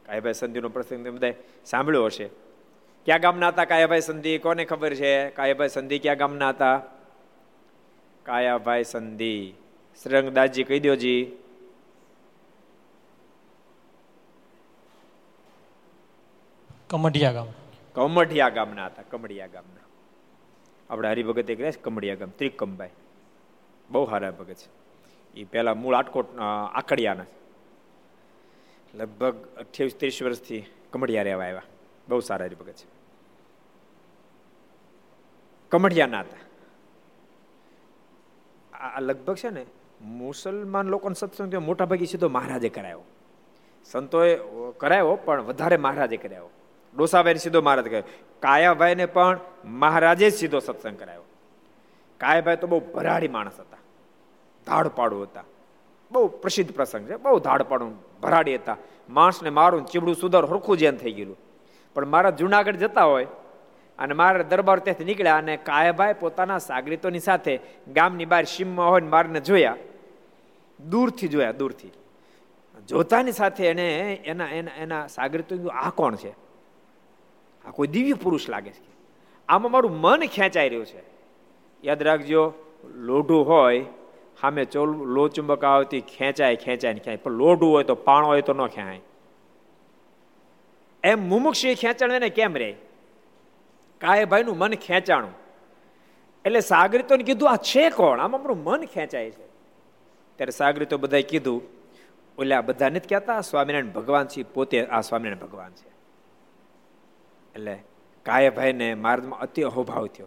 [0.07, 1.33] કાયાભાઈ સંધિનો પ્રસંગ બધા
[1.65, 2.31] સાંભળ્યો હશે.
[3.05, 4.39] ક્યાં ગામના હતા કાયાભાઈ સંધિ?
[4.39, 5.31] કોને ખબર છે?
[5.31, 6.83] કાયાભાઈ સંધિ ક્યાં ગામના હતા?
[8.23, 9.55] કાયાભાઈ સંધિ.
[10.03, 10.97] શ્રંગદાસજી કહી દો
[16.91, 17.47] કમઢિયા ગામ.
[17.95, 19.85] કમઢિયા ગામના હતા કમડિયા ગામના.
[20.91, 22.91] આપણે હરિભગત એક રહે કમડિયા ગામ, ત્રિકમભાઈ.
[23.91, 24.69] બહુ સારા ભગત છે.
[25.35, 26.39] એ પહેલા મૂળ આટકોટ
[26.75, 27.25] આકડિયાના
[28.95, 31.63] લગભગ અઠ્યાવીસ, ત્રીસ વર્ષથી કમડિયા રહેવા આવ્યા.
[32.09, 32.89] બહુ સારા હરિભગત છે.
[35.69, 36.39] કમઢિયાના હતા.
[38.77, 39.67] આ લગભગ છે ને,
[40.01, 43.03] મુસલમાન લોકોનો સત્સંગ મોટા ભાગે સીધો મહારાજે કરાયો.
[43.85, 44.39] સંતોએ
[44.79, 46.51] કરાયો, પણ વધારે મહારાજે કરાયો.
[46.97, 48.03] ડોસાભાઈને સીધો મહારાજ કહ્યો
[48.41, 51.23] કાયાભાઈને પણ મહારાજે જ સીધો સત્સંગ કરાયો.
[52.21, 53.77] કાયાભાઈ તો બહુ ભરાડી માણસ હતા
[54.67, 55.45] ધાડપાડું હતા.
[56.13, 58.77] બહુ પ્રસિદ્ધ પ્રસંગ છે, બહુ ધાડપાડું ભરાડી હતા.
[59.09, 61.39] માણસને મારું ચીબડું સુધાર હરખું જેમ થઈ ગયેલું.
[61.95, 63.27] પણ મારા જુનાગઢ જતા હોય
[63.99, 69.41] અને મારા દરબાર ત્યાંથી નીકળ્યા અને કાયાભાઈ પોતાના સાગરીતોની સાથે ગામની બહાર શીમમાં હોય મારને
[69.41, 69.77] જોયા.
[70.91, 71.93] દૂરથી જોયા, દૂરથી.
[72.89, 76.50] જોતાની સાથે એને, એના એના એના સાગરીતો આ કોણ છે?
[77.65, 78.91] આ કોઈ દિવ્ય પુરુષ લાગે છે.
[79.49, 81.03] આમાં મારું મન ખેંચાઈ રહ્યું છે.
[81.85, 82.55] યાદ રાખજો,
[82.95, 83.85] લોઢું હોય,
[84.41, 87.17] સામે ચોલ, લો ચુંબક આવતી, ખેંચાય ખેંચાય ને ખેંચાય.
[87.17, 89.01] પણ લોઢું હોય તો પાણ હોય તો ન ખેંચાય.
[91.05, 92.77] એમ મુમુક્ષી ખેંચાણ એને કેમ રે?
[94.01, 95.31] કાયભાઈનું મન ખેંચાણું.
[96.45, 98.21] એટલે સાગરીતોને કીધું, આ છે કોણ?
[98.21, 99.47] આમાં આપણું મન ખેંચાય છે.
[100.37, 101.63] ત્યારે સાગરીતો બધાએ કીધું,
[102.39, 103.41] ઓલા બધા નથી કહેતા?
[103.41, 105.90] સ્વામિનારાયણ ભગવાન છે, પોતે આ સ્વામિનારાયણ ભગવાન છે.
[107.55, 107.79] એટલે
[108.23, 110.27] કાયભાઈને માર્ગમાં અતિ અહોભાવ થયો.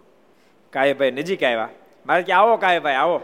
[0.73, 1.69] કાયભાઈ નજીક આવ્યા.
[2.05, 3.21] મારે કે, આવો કાયભાઈ, આવો.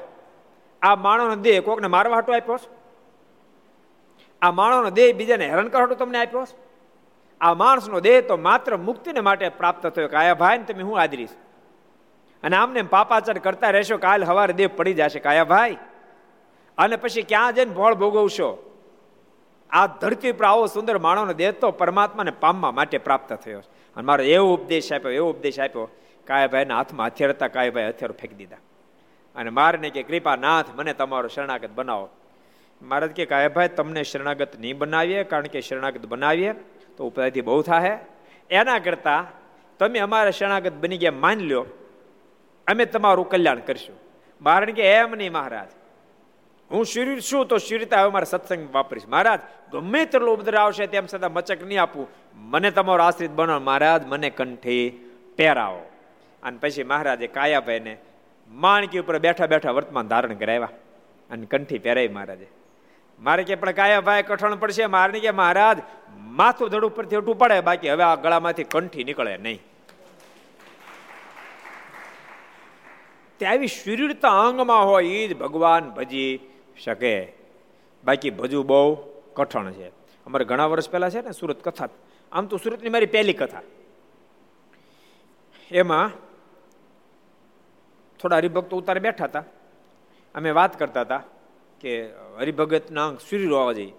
[0.82, 2.70] આ માણસનો દેહ કોકને મારવા હાટો આપ્યો છે?
[4.42, 6.58] આ માણસનો દેહ બીજાને હેરાન કરવા તમને આપ્યો છે?
[7.42, 10.08] આ માણસનો દેહ તો માત્ર મુક્તિને માટે પ્રાપ્ત થયો.
[10.08, 11.30] કાયાભાઈ તમે હું આદરીશ
[12.44, 15.20] અને આમને પાપાચાર કરતા રહેશો કાલ હવારે દેહ પડી જશે.
[15.20, 15.78] કાયાભાઈ,
[16.78, 18.50] અને પછી ક્યાં જઈને ભોળ ભોગવશો?
[19.70, 23.79] આ ધરતી પર આવો સુંદર માણસનો દેહ તો પરમાત્માને પામવા માટે પ્રાપ્ત થયો છે.
[24.00, 25.90] અને મારો એવો ઉપદેશ આપ્યો, એવો ઉપદેશ આપ્યો,
[26.28, 28.58] કાયાભાઈના હાથમાં હથિયાર હતા, કાયાભાઈ હથિયારો ફેંકી દીધા.
[29.36, 32.10] અને મારને કે કૃપા નાથ મને તમારો શરણાગત બનાવો.
[32.82, 36.54] મહારાજ કે, કાયાભાઈ, તમને શરણાગત નહીં બનાવીએ, કારણ કે શરણાગત બનાવીએ
[36.98, 38.00] તો ઉપાધિ બહુ થાય
[38.50, 39.28] એના કરતાં
[39.78, 41.66] તમે અમારા શરણાગત બની ગયા, માની લો
[42.68, 43.96] અમે તમારું કલ્યાણ કરશું.
[44.44, 45.79] કારણ કે એમ નહીં મહારાજ.
[46.72, 49.08] હું શરીર છું તો શરીરતા હવે મારા સત્સંગ વાપરીશ.
[49.08, 49.40] મહારાજ,
[49.72, 52.08] ગમે તેટલો ઉપદ્રવ આવશે તેમ છતાં મચક નહીં આપું.
[52.36, 55.86] મને તમારો આશ્રિત બનાવો મહારાજ, મને કંઠી પહેરાવો.
[56.44, 57.98] અને પછી મહારાજે કાયાભાઈને
[58.50, 60.70] માણકી ઉપર બેઠા બેઠા વર્તમાન ધારણ કરાવ્યા.
[61.32, 62.48] અને કંઠી પહેરાવી મહારાજે.
[63.20, 64.86] મારે કે, પણ કાયાભાઈ, કઠણ પડશે.
[64.86, 65.78] મારે કે, મહારાજ,
[66.18, 67.62] માથું ધડ ઉપરથી ઉઠવું પડે.
[67.62, 69.62] બાકી હવે આ ગળામાંથી કંઠી નીકળે નહીં.
[73.40, 76.49] તે આવી શરીરતા અંગમાં હોય એ જ ભગવાન ભજી
[76.84, 77.34] શકે.
[78.04, 78.96] બાકી ભજવું બહુ
[79.34, 79.90] કઠણ છે.
[80.26, 81.90] અમારે ઘણા વર્ષ પહેલા છે ને સુરત કથા
[82.32, 83.62] આમ તો સુરતની મારી પહેલી કથા.
[85.72, 86.12] એમાં
[88.20, 89.44] થોડા હરિભક્તો ઉતારે બેઠા હતા.
[90.36, 91.24] અમે વાત કરતા હતા
[91.82, 92.06] કે
[92.38, 93.94] હરિભગતના શરીર આવવા જોઈએ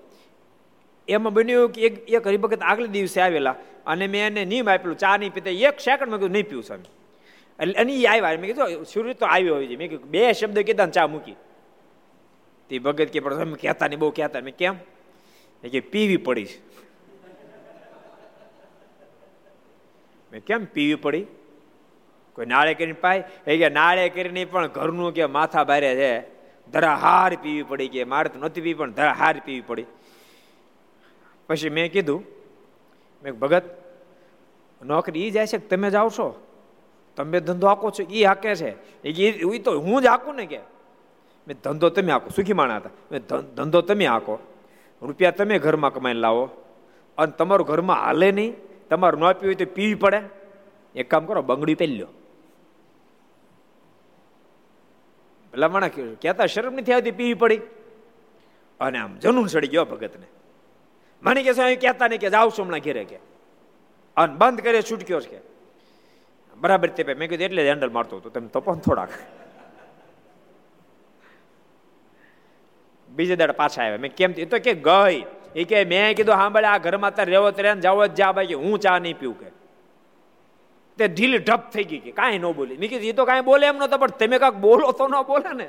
[1.08, 3.54] એમાં બન્યું કે એક એક હરિભગત આગલા દિવસે આવેલા
[3.86, 5.50] અને મેં એને નિયમ આપેલું ચા નહીં પીતા.
[5.50, 6.84] એક સેકન્ડ મેં કીધું, નહીં પીવું, સ્વામી.
[7.62, 8.40] એટલે અને એ આવ્યા.
[8.40, 9.76] મેં કીધું સૂર્ય તો આવ્યો હોય છે.
[9.76, 11.34] મેં કીધું, બે શબ્દ કીધા ચા મૂકી.
[12.70, 14.74] તે ભગત કે પણ કહેતા નહીં, બહુ કહેતા મેં કેમ?
[15.62, 16.48] કે પીવી પડી
[20.32, 21.26] મેં કેમ પીવી પડી?
[22.36, 23.24] કોઈ નાળે કરીને પાય?
[23.46, 26.12] એ કે નાળે કરીને પણ ઘરનું કે માથા બારે છે.
[26.70, 29.86] ધરાહાર પીવી પડી કે મારે તો નહોતી પીવી, પણ ધરાહાર પીવી પડી.
[31.48, 32.24] પછી મેં કીધું,
[33.24, 33.64] મેં ભગત,
[34.80, 36.28] નોકરી એ જાય છે તમે જાઓ છો
[37.16, 38.70] તમે ધંધો આકો છો એ હાકે છે.
[39.02, 40.60] એ તો હું જ હાકું ને કે?
[41.50, 42.28] મેં ધંધો તમે આખો.
[42.28, 42.90] સુખી માણા હતા?
[43.12, 43.20] મેં
[43.56, 44.38] ધંધો તમે આકો
[45.02, 46.44] રૂપિયા તમે ઘરમાં કમાઈને લાવો.
[47.18, 48.54] અને તમારું ઘરમાં હાલે નહીં.
[48.90, 50.20] તમારું ન પીવું તો પીવી પડે.
[50.94, 52.06] એક કામ કરો, બંગડી પહેરી લો
[55.52, 55.88] ભલામણા
[56.22, 57.60] કહેતા શરમ નથી આવતી, પીવી પડી.
[58.80, 60.26] અને આમ જનૂન સડી ગયો ભગતને.
[61.22, 63.18] મને કે અહીં કહેતા નહીં કે આવશો હમણાં ઘેરે કે.
[64.16, 65.38] અને બંધ કરે છૂટક્યો છે
[66.56, 68.28] બરાબર તે મેં કીધું એટલે હેન્ડલ મારતો હતો.
[68.30, 69.12] તમે તો પણ થોડાક.
[73.10, 73.98] બીજે દાડ પાછા આવ્યા.
[73.98, 74.58] મેં કેમ તો?
[74.58, 75.24] કે ગઈ.
[75.54, 78.78] એ કે મેં કીધું સાંભળે આ ઘરમાં તારે રહેવો ત્યારે જાવ જ જા ભાઈ હું
[78.78, 79.50] ચા નહીં પીવું કે.
[80.98, 82.76] તે ઢીલ ઢપ થઈ ગઈ કે કાંઈ ન બોલી.
[82.76, 85.52] મેં કીધું, એ તો કાંઈ બોલે એમ નતો પણ તમે કાંક બોલો તો ન બોલે
[85.52, 85.68] ને.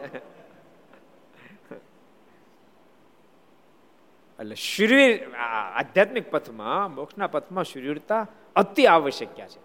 [4.39, 5.35] એટલે શરીર
[5.75, 9.59] આધ્યાત્મિક પથમાં, મોક્ષના પથમાં શરીરતા અતિ આવશ્યક છે.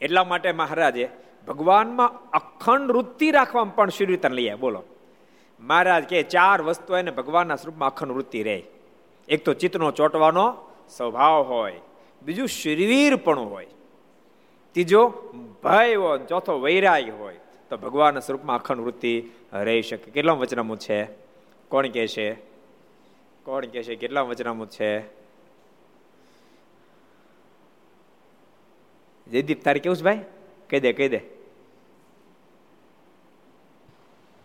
[0.00, 1.08] એટલા માટે મહારાજે
[1.48, 4.84] ભગવાનમાં અખંડ વૃત્તિ રાખવામાં પણ શરીરતા લઈ આવે બોલો.
[5.60, 8.62] મહારાજ કે ચાર વસ્તુ એને ભગવાનના સ્વરૂપમાં અખંડ વૃત્તિ રહે.
[9.28, 10.52] એક તો ચિત્તનો ચોંટવાનો
[10.88, 11.80] સ્વભાવ હોય,
[12.22, 13.66] બીજું શરીર પણ હોય,
[14.72, 15.08] ત્રીજો
[15.62, 17.38] ભય હોય, ચોથો વૈરાય હોય,
[17.70, 20.10] તો ભગવાનના સ્વરૂપમાં અખંડ વૃત્તિ રહી શકે.
[20.10, 21.04] કેટલા વચનામૃત છે?
[21.68, 22.34] કોણ કહે છે?
[23.44, 23.96] કોણ કહે છે?
[23.96, 25.00] કેટલા વચનામૃત છે?
[29.26, 30.24] જયદીપ, તારે કેવું છે ભાઈ?
[30.70, 31.37] કહી દે કહી દે.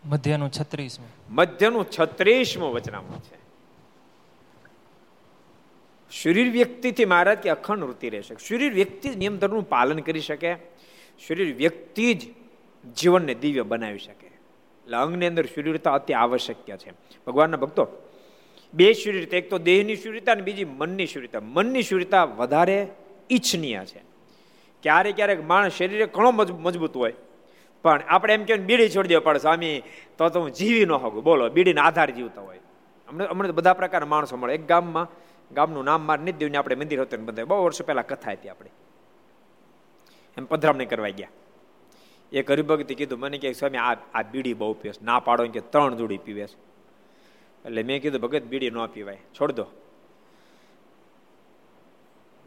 [0.05, 1.09] મધ્યનું છત્રીસમું.
[1.29, 3.43] મધ્યનું છત્રીસમું વચનામું છે.
[6.11, 10.55] શરીર વ્યક્તિથી મહારાજ કે અખંડ વૃત્તિ રહેશે શરીર વ્યક્તિ જ નિયમ પાલન કરી શકે.
[11.27, 12.21] શરીર વ્યક્તિ જ
[12.95, 14.27] જીવનને દિવ્ય બનાવી શકે.
[14.27, 16.91] એટલે અંગની અંદર શરીરતા અતિ આવશ્યક છે.
[17.27, 17.87] ભગવાનના ભક્તો,
[18.73, 22.87] બે શરીરતા એક તો દેહની શરીરતા અને બીજી મનની શરીરતા મનની શરીરતા વધારે
[23.31, 24.01] ઈચ્છનીય છે.
[24.83, 27.13] ક્યારેક ક્યારેક માણસ શરીરે ઘણો મજબૂત હોય.
[27.83, 29.83] પણ આપણે એમ કે બીડી છોડી દો પણ સ્વામી,
[30.17, 31.23] તો તો હું જીવી ન હોઉં.
[31.23, 32.59] બોલો, બીડીને આધાર જીવતા હોય.
[33.07, 34.53] અમને અમને બધા પ્રકારના માણસો મળે.
[34.53, 35.07] એક ગામમાં,
[35.53, 37.45] ગામનું નામ માર નથી દેવું આપણે મંદિર હતું બધા.
[37.45, 38.69] બહુ વર્ષો પહેલા કથા હતી આપણે.
[40.37, 41.29] એમ પધરામણી કરવા ગયા.
[42.31, 45.95] એક હરિભક્તિ કીધું, મને કે સ્વામી, આ આ બીડી બહુ પીવે ના પાડો કે ત્રણ
[45.95, 49.15] જોડી પીવે એટલે મેં કીધું, ભગત, બીડી ન પીવાય.
[49.15, 49.65] છોડ દો.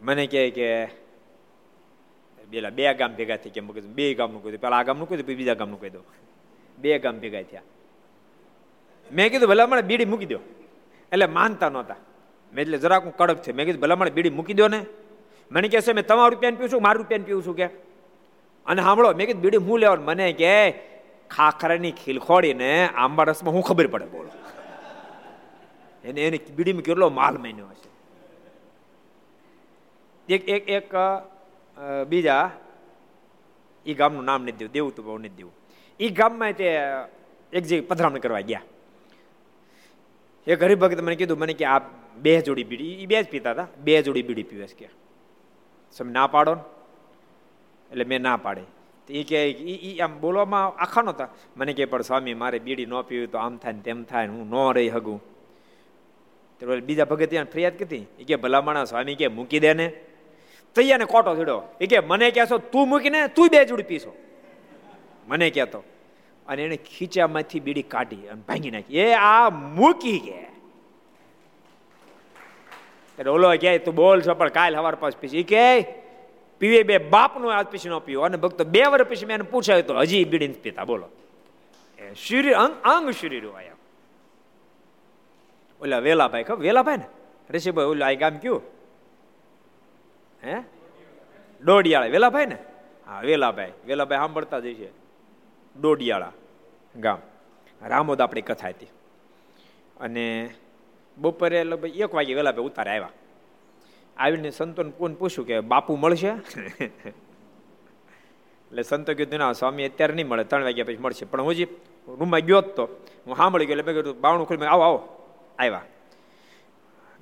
[0.03, 0.87] મને કહે કે
[2.51, 5.81] પેલા બે ગામ ભેગા થઈ કેમ બે ગામનું દો પેલા આ ગામનું દઉં બીજા ગામનું
[5.81, 6.03] કહી દો
[6.79, 7.67] બે ગામ ભેગા થયા
[9.11, 10.41] મેં કીધું ભલા મને બીડી મૂકી દો
[11.13, 12.01] એટલે માનતા નહોતા
[12.53, 14.81] મેં એટલે જરાક હું કડક છે મેં કીધું ભલા મને બીડી મૂકી દો ને
[15.51, 17.67] મને કહેશે મેં તમારું રૂપિયાને પીવું છું મારું રૂપિયાને પીવું છું કે
[18.67, 20.53] અને સાંભળો મેં કીધું બીડી હું લેવાનું મને કે
[21.31, 24.31] ખાખરાની ખીલખોડીને આંબા રસમાં હું ખબર પડે બોલો
[26.05, 27.91] એને એને બીડીમાં કેટલો માલ માન્યો હશે
[30.29, 30.93] એક એક એક
[32.09, 32.51] બીજા
[33.87, 35.55] એ ગામનું નામ નથી દેવું દેવું તો બહુ નથી દેવું.
[36.01, 36.69] એ ગામમાં તે
[37.53, 38.63] એક જે પધરામણી કરવા ગયા.
[40.47, 41.81] એક હરિભક્ત મને કીધું, મને કે આ
[42.17, 44.89] બે જોડી બીડી એ બે જ પીતા હતા, બે જોડી બીડી પીવે છે કે.
[45.99, 46.57] તમે ના પાડો
[47.91, 48.65] એટલે મેં ના પાડે.
[49.09, 51.29] એ કે એ આમ બોલવામાં આખા નહોતા.
[51.57, 54.51] મને કે, પણ સ્વામી, મારે બીડી ન પીવી તો આમ થાય ને તેમ થાય હું
[54.51, 55.21] ન રહી હગું
[56.87, 58.05] બીજા ભગત ફરિયાદ કીધી.
[58.19, 59.87] એ કે ભલામણા સ્વામી, કે મૂકી દે ને.
[60.77, 61.63] તૈયાને કોટો થયો.
[61.81, 64.17] એ કે મને કહેશો, તું મૂકીને તું બે જોડી પીશો.
[65.29, 65.85] મને કહેતો.
[66.49, 68.99] અને એને ખીચામાંથી બીડી કાઢી અને ભાંગી નાખી.
[68.99, 70.57] એ આ મૂકી કે.
[73.19, 75.83] એટલે ઓલો કે, તું બોલ છો, પણ કાલ હવાર પાસ પીસી કે,
[76.59, 78.23] પીવે બે બાપનો આજ પીછી ન પીવો.
[78.23, 80.85] અને ભક્તો બે વર્ષ પછી મેં એને પૂછાયું તો હજી બીડી નથી પીતા.
[80.85, 81.09] બોલો.
[82.29, 83.73] શરીર, અંગ અંગ શરીર આયા
[85.81, 87.05] ઓલા વેલાભાઈ ખબર, વેલાભાઈ ને?
[87.51, 88.76] ઋષિભાઈ ઓલા આ ગામ કયું?
[90.47, 90.63] હે?
[91.65, 92.07] દોડિયાળા.
[92.07, 92.59] વેલાભાઈ ને?
[93.07, 93.73] હા, વેલાભાઈ.
[93.87, 94.91] વેલાભાઈ સાંભળતા જ છે
[95.81, 96.33] દોડિયાળા
[96.97, 97.19] ગામ.
[97.89, 98.87] રામોદ આપણી કથા હતી.
[100.01, 100.51] અને
[101.19, 103.09] બપોરે લગભગ એક વાગે વેલાભાઈ ઉતારે આવ્યા.
[104.17, 106.29] આવીને સંતોને કોણ પૂછ્યું કે બાપુ મળશે?
[108.67, 110.45] એટલે સંતો કીધું, ના, સ્વામી અત્યારે નહીં મળે.
[110.45, 111.25] ત્રણ વાગ્યા પછી મળશે.
[111.25, 111.65] પણ હું જે
[112.09, 113.07] રૂમમાં ગયો જ તો.
[113.27, 115.09] હું સાંભળી ગયો એટલે મેં કીધું, બાવણું ખોલી આવો આવો.
[115.59, 115.81] આવ્યા.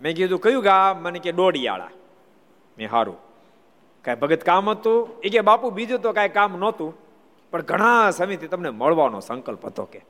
[0.03, 1.91] મેં કીધું, કયું ગા મને કે, દોડિયાળા.
[2.79, 3.17] મેં સારું
[4.03, 5.09] કાંઈ ભગત કામ હતું?
[5.21, 6.95] એ કે બાપુ, બીજું તો કાંઈ કામ નહોતું.
[7.51, 10.05] પણ ઘણા સમયથી તમને મળવાનો સંકલ્પ હતો કે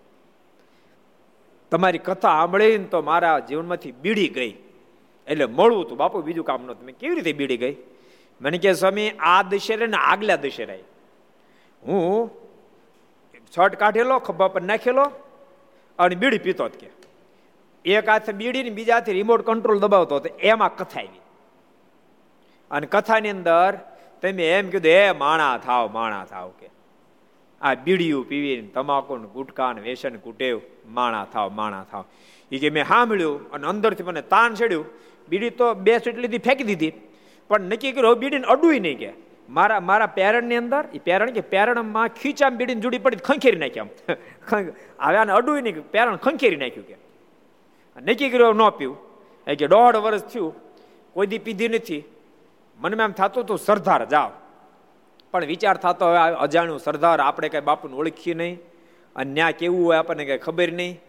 [1.71, 4.55] તમારી કથા સાંભળીને તો મારા જીવનમાંથી બીડી ગઈ.
[5.27, 5.99] એટલે મળવું હતું.
[5.99, 6.87] બાપુ, બીજું કામ નહોતું.
[6.87, 7.77] મેં કેવી રીતે બીડી ગઈ?
[8.41, 10.83] મને કે, સ્વામી, આ દશેરે ને આગલા દશેરાએ.
[11.83, 12.31] હું
[13.55, 15.03] શર્ટ કાઢેલો, ખભા પર નાખેલો
[15.99, 16.91] અને બીડી પીતો જ કે.
[17.85, 20.37] એક હાથે બીડી ને બીજા હાથે રિમોટ કંટ્રોલ દબાવતો હતો.
[20.39, 21.21] એમાં કથા આવી.
[22.75, 23.79] અને કથાની અંદર
[24.23, 26.69] તમે એમ કીધું એ માણા થાવ માણા થાવ કે.
[27.61, 32.05] આ બીડીયું પીવીને તમાકુ ને ગુટકા ને વેસન કુટેવ, માણા થાવ માણા થાવ.
[32.53, 34.87] એ કે મેં સાંભળ્યું અને અંદરથી મને તાન ચડ્યું.
[35.29, 36.93] બીડી તો બે સીટ લીધી, ફેંકી દીધી.
[37.49, 39.13] પણ નક્કી કર્યું બીડીને અડુય નહીં કે.
[39.49, 43.87] મારા મારા પેરણની અંદર એ પેરણ કે પેરણમાં ખીચામાં બીડીને જુડી પડી ખંખેરી નાખ્યા
[45.01, 46.97] હવે આને અડુય નહીં પેરણ ખંખેરી નાખ્યું કે.
[48.03, 48.97] નક્કી કર્યું ન પીવું.
[49.47, 50.55] એ કે દોઢ વર્ષ થયું,
[51.13, 52.05] કોઈ દી પીધી નથી.
[52.79, 54.31] મને એમ થતું હતું સરદાર જાઓ.
[55.33, 58.59] પણ વિચાર થતો હવે અજાણ્યું સરદાર આપણે કઈ બાપુને ઓળખીએ નહીં.
[59.17, 61.01] અને ન્યા કેવું હોય, આપણને કઈ ખબર નહીં.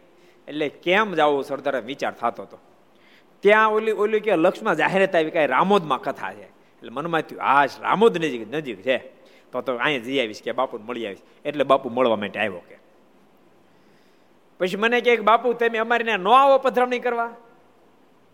[0.48, 2.60] એટલે કેમ જવું સરદાર વિચાર થતો હતો.
[3.40, 6.44] ત્યાં ઓલી ઓલી કે લક્ષ્મણ જાહેરાત આવી, કઈ રામોદમાં કથા છે.
[6.44, 8.98] એટલે મનમાં થયું, આ રામોદ નજીક નજીક છે.
[9.52, 11.20] તો તો અહીંયા જઈ આવીશ કે બાપુ મળી આવીશ.
[11.46, 12.78] એટલે બાપુ મળવા માટે આવ્યો કે.
[14.60, 17.34] પછી મને કે, બાપુ, તમે અમારે ન આવો પધરામણી કરવા?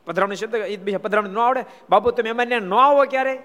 [0.05, 1.65] પધરામણી શબ્દ બીજા પધરામણી ન આવડે.
[1.89, 3.39] બાપુ, તમે અમારે ન આવો ક્યારે?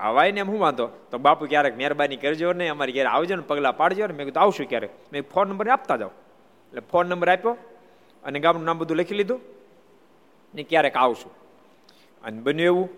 [0.00, 0.86] આવાય ને એમ હું વાંધો?
[0.86, 4.14] તો બાપુ ક્યારેક મહેરબાની કરજો ને અમારે ઘેર આવજો ને પગલા પાડજો ને.
[4.14, 4.90] મેં કીધું, આવશું ક્યારેક.
[5.12, 6.08] મેં ફોન નંબર આપતા જાઓ.
[6.08, 7.56] એટલે ફોન નંબર આપ્યો
[8.24, 9.40] અને ગામનું નામ બધું લખી લીધું
[10.54, 11.32] ને ક્યારેક આવશું.
[12.22, 12.88] અને બન્યું એવું.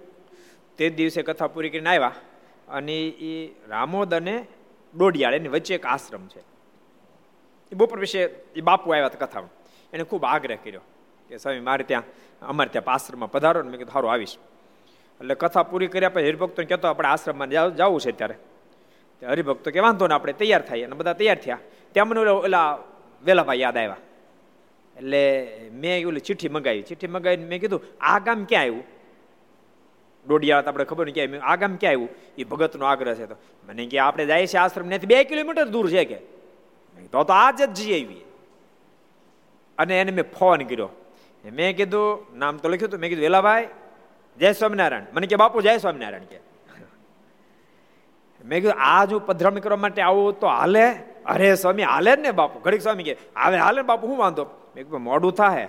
[0.77, 2.13] તે દિવસે કથા પૂરી કરીને આવ્યા
[2.69, 4.47] અને એ રામોદ અને
[4.97, 6.41] ડોડિયાળ એની વચ્ચે એક આશ્રમ છે.
[7.73, 8.23] એ બપોર વિશે
[8.57, 9.51] એ બાપુ આવ્યા હતા કથામાં.
[9.93, 10.81] એને ખૂબ આગ્રહ કર્યો
[11.29, 12.03] કે, સ્વામી, મારે ત્યાં
[12.43, 14.37] અમારે ત્યાં આશ્રમમાં પધારો ને મેં કીધું સારું આવીશ.
[15.21, 18.35] એટલે કથા પૂરી કર્યા પછી હરિભક્તો કહેતો, આપણે આશ્રમમાં જવું છે ત્યારે.
[19.27, 21.59] હરિભક્તો કે, વાંધો ને, આપણે તૈયાર થાય અને બધા તૈયાર થયા.
[21.93, 22.79] ત્યાં મને ઓલા
[23.25, 23.97] વેલાભાઈ યાદ આવ્યા.
[24.97, 25.23] એટલે
[25.73, 26.83] મેં ઓલી ચિઠ્ઠી મંગાવી.
[26.83, 28.85] ચિઠ્ઠી મંગાવીને મેં કીધું, આ ગામ ક્યાં આવ્યું?
[30.27, 32.09] દોડિયા આપણે ખબર નહીં ક્યાં આ ગામ ક્યાં આવ્યું?
[32.39, 33.37] એ ભગતનો આગ્રહ છે તો.
[33.69, 36.19] મને કે, આપણે જાય છે આશ્રમ નથી બે કિલોમીટર દૂર છે કે.
[37.13, 38.21] તો તો આજ જ જઈ આવી
[39.79, 40.89] અને એને મેં ફોન કર્યો.
[41.45, 43.69] મેં કીધું, નામ તો લખ્યું હતું, મેં કીધું, વેલાભાઈ,
[44.39, 45.03] જય સ્વામિનારાયણ.
[45.13, 46.41] મને કે, બાપુ, જય સ્વામિનારાયણ કે.
[48.45, 50.91] મેં કીધું આજ હું પધરામણી કરવા માટે આવું તો હાલે.
[51.27, 52.61] અરે સ્વામી, હાલે ને બાપુ.
[52.61, 54.45] ઘડીક સ્વામી કે, આવે, હાલે બાપુ શું વાંધો?
[54.45, 55.69] મેં કીધું, મોડું થાય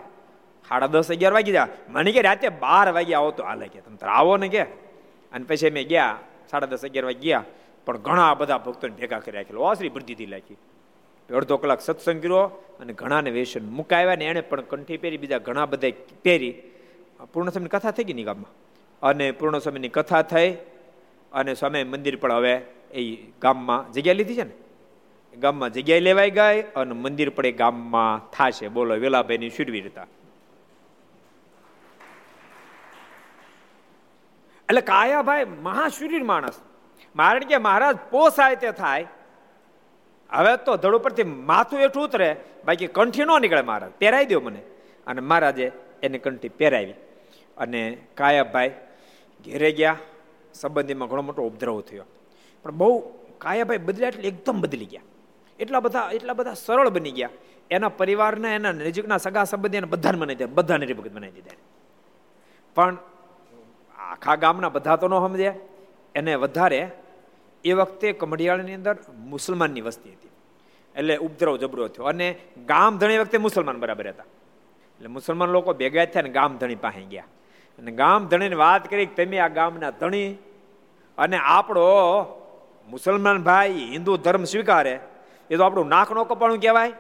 [0.70, 3.82] સાડા દસ, અગિયાર વાગી જા મને કે, રાતે બાર વાગે આવો તો હાલે કે.
[3.82, 4.64] તમે આવો ને કે.
[4.64, 6.20] અને પછી મેં ગયા,
[6.52, 7.44] સાડા દસ, અગિયાર વાગે ગયા.
[7.86, 9.62] પણ ઘણા બધા ભક્તોને ભેગા કરી રાખેલો.
[9.62, 10.58] ઓસરી ભરતી રાખી
[11.34, 12.44] અડધો કલાક સત્સંગ કર્યો
[12.80, 15.92] અને ઘણાને વેસન મુકાવ્યા ને એણે પણ કંઠી પહેરી, બીજા ઘણા બધા
[16.24, 16.52] પહેરી.
[17.34, 18.52] પૂર્ણ સમયની કથા થઈ ગઈ ની ગામમાં?
[19.02, 20.58] અને પૂર્ણ સમયની કથા થઈ
[21.34, 22.54] અને સ્વામી મંદિર પણ હવે
[22.94, 24.52] એ ગામમાં જગ્યા લીધી છે ને?
[25.38, 28.68] ગામમાં જગ્યાએ લેવાઈ ગઈ અને મંદિર પણ એ ગામમાં થશે.
[28.68, 30.08] બોલો, વેલાભાઈની શુરવીરતા
[34.70, 36.60] એટલે કાયાભાઈ મહાશુરીર માણસ.
[37.16, 39.08] મારણ કે મહારાજ પોસાય તે થાય
[40.32, 44.62] હવે તો ધડ ઉપરથી માથું એઠું ઉતરે, બાકી કંઠી ન નીકળે મહારાજ પહેરાવી દો મને.
[45.08, 45.72] અને મહારાજે
[46.04, 46.94] એને કંઠી પહેરાવી.
[47.58, 48.70] અને કાયાભાઈ
[49.46, 49.98] ઘેરે ગયા.
[50.54, 52.06] સંબંધીમાં ઘણો મોટો ઉપદ્રવ થયો.
[52.64, 53.00] પણ બહુ
[53.38, 55.02] કાયાભાઈ બદલ્યા એટલે એકદમ બદલી ગયા.
[55.60, 57.30] એટલા બધા એટલા બધા સરળ બની ગયા.
[57.72, 60.54] એના પરિવારના, એના નજીકના સગા સંબંધી એને બધાને બનાવી દીધા.
[60.54, 61.52] બધાને ભગત બનાવી દીધા
[62.76, 62.98] પણ
[63.98, 65.54] આખા ગામના બધા તો ન સમજે
[66.16, 66.92] એને વધારે
[67.64, 70.30] એ વખતે કમડિયાળની અંદર મુસલમાનની વસ્તી હતી.
[70.96, 72.06] એટલે ઉપદ્રવ જબરો થયો.
[72.06, 74.24] અને ગામ ધણી વખતે મુસલમાન બરાબર હતા.
[74.96, 77.24] એટલે મુસલમાન લોકો ભેગા થયા ને ગામ ધણી પાસે ગયા.
[77.80, 80.36] અને ગામ ધણીને વાત કરી તમે આ ગામના ધણી
[81.18, 81.86] અને આપણો
[82.90, 85.00] મુસલમાન ભાઈ હિન્દુ ધર્મ સ્વીકારે.
[85.50, 86.94] એ તો આપણું નાક નો કપાણું કહેવાય.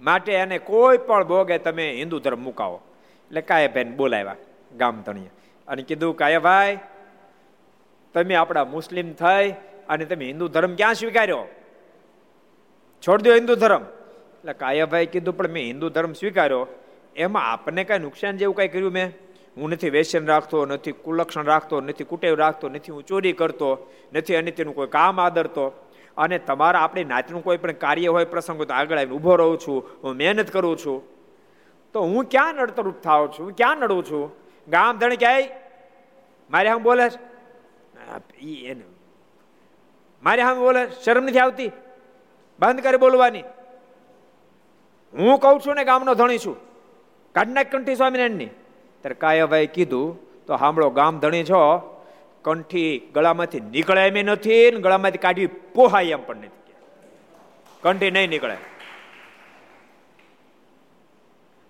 [0.00, 2.80] માટે એને કોઈ પણ ભોગે તમે હિન્દુ ધર્મ મુકાવો.
[3.26, 4.36] એટલે કાય ભાઈ બોલાવ્યા
[4.76, 5.30] ગામ ધણીએ.
[5.68, 6.78] અને કીધું કાયા ભાઈ
[8.14, 9.50] તમે આપણા મુસ્લિમ થઈ
[9.88, 11.44] અને તમે હિન્દુ ધર્મ ક્યાં સ્વીકાર્યો?
[13.08, 13.82] છોડ દો હિન્દુ ધર્મ.
[13.82, 16.66] એટલે કાયાભાઈ કીધું, પણ મેં હિન્દુ ધર્મ સ્વીકાર્યો.
[17.16, 19.12] એમાં આપને કાંઈ નુકસાન જેવું કાંઈ કર્યું મેં?
[19.56, 24.34] હું નથી વેસન રાખતો, નથી કુલક્ષણ રાખતો, નથી કુટેવ રાખતો, નથી હું ચોરી કરતો, નથી
[24.34, 25.88] અનિત્યનું કોઈ કામ આદરતો.
[26.16, 29.58] અને તમારા આપણી નાતનું કોઈ પણ કાર્ય હોય, પ્રસંગ હોય તો આગળ આવીને ઊભો રહું
[29.58, 31.02] છું, હું મહેનત કરું છું.
[31.92, 33.52] તો હું ક્યાં નડતરૂપ થાવ છું?
[33.56, 34.32] ક્યાં નડું છું?
[34.68, 35.44] ગામ ધણી ક્યાંય?
[36.50, 37.02] મારે આમ બોલે
[38.66, 38.84] એને.
[40.22, 41.70] મારે સામે બોલે શરમ નથી આવતી?
[42.58, 43.40] બંધ કરી બોલવાની.
[45.18, 46.56] હું કહું છું ને ગામનો ધણી છું.
[47.34, 48.46] કાઢનાક કંઠી સ્વામિનારાયણની.
[48.46, 51.88] ત્યારે કાયાભાઈ કીધું, તો સાંભળો ગામ ધણી છો,
[52.42, 56.74] કંઠી ગળામાંથી નીકળે એમ નથી ને ગળામાંથી કાઢવી પોહાય એમ પણ નથી
[57.82, 58.56] કંઠી નહીં નીકળે.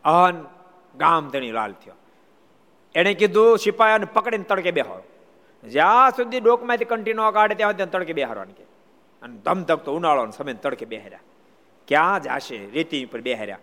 [0.04, 0.44] અહન
[0.96, 1.94] ગામ ધણી લાલ થયો.
[2.94, 5.02] એને કીધું, સિપાયાને પકડીને તડકે બેહારો
[5.68, 8.64] જ્યાં સુધી ડોકમાંથી કંઠી ન કાઢે, ત્યાં સુધી તડકે બેહારવાની કે.
[9.22, 11.18] અને ધમધક તો ઉનાળો સમય તડકે બેહાર્યા.
[11.88, 13.58] ક્યાં જાશે રેતી ઉપર બેહાર્યા.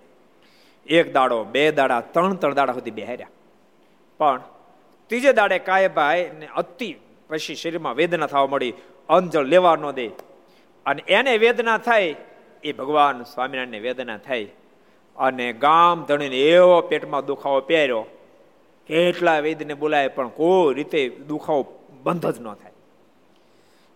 [0.86, 3.28] એક દાડો, બે દાડા, ત્રણ ત્રણ દાડા સુધી બેહાર્યા.
[4.18, 4.42] પણ
[5.08, 6.96] ત્રીજે દાડે કાયભાઈ ને અતિ
[7.30, 8.74] પછી શરીરમાં વેદના થવા મળી,
[9.10, 10.08] અંજળ લેવા ન દે.
[10.86, 12.16] અને એને વેદના થાય,
[12.64, 14.48] એ ભગવાન સ્વામિનારાયણને વેદના થાય.
[15.18, 18.06] અને ગામ ધણીને એવો પેટમાં દુખાવો પહેર્યો.
[18.88, 21.76] કેટલા વૈદ્યને બોલાય, પણ કોઈ રીતે દુખાવો
[22.10, 22.76] બંધ જ ન થાય.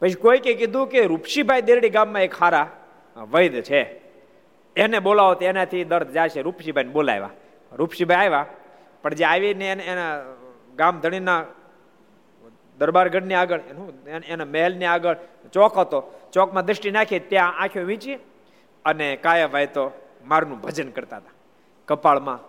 [0.02, 2.68] પછી કોઈ કે કીધું કે રૂપસીભાઈ દેરડી ગામમાં એક હારા
[3.34, 3.82] વૈદ છે.
[4.76, 6.40] એને બોલાવો તો એનાથી દર્દ જશે.
[6.48, 7.34] રૂપસીભાઈને બોલાવ્યા.
[7.72, 8.48] રૂપસીભાઈ આવ્યા,
[9.02, 10.14] પણ જે આવીને એને, એના
[10.80, 11.42] ગામ ધણીના
[12.80, 13.88] દરબારગઢની આગળ, એનું
[14.34, 15.18] એના મહેલની આગળ
[15.54, 16.00] ચોક હતો.
[16.34, 18.18] ચોકમાં દ્રષ્ટિ નાખી, ત્યાં આંખો વીંચી
[18.86, 19.84] અને કાયાભાઈ તો
[20.30, 21.36] મારનું ભજન કરતા હતા.
[21.88, 22.40] કપાળમાં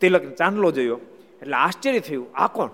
[0.00, 0.98] તિલક ચાંદલો જોયો.
[1.42, 2.70] એટલે આશ્ચર્ય થયું, આ કોણ?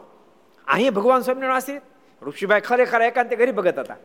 [0.67, 1.85] અહીંયા ભગવાન સ્વામિનારાયણ આશ્રિત?
[2.23, 3.97] ઋષિભાઈ ખરેખર એકાંતિક હરિભગત હતા.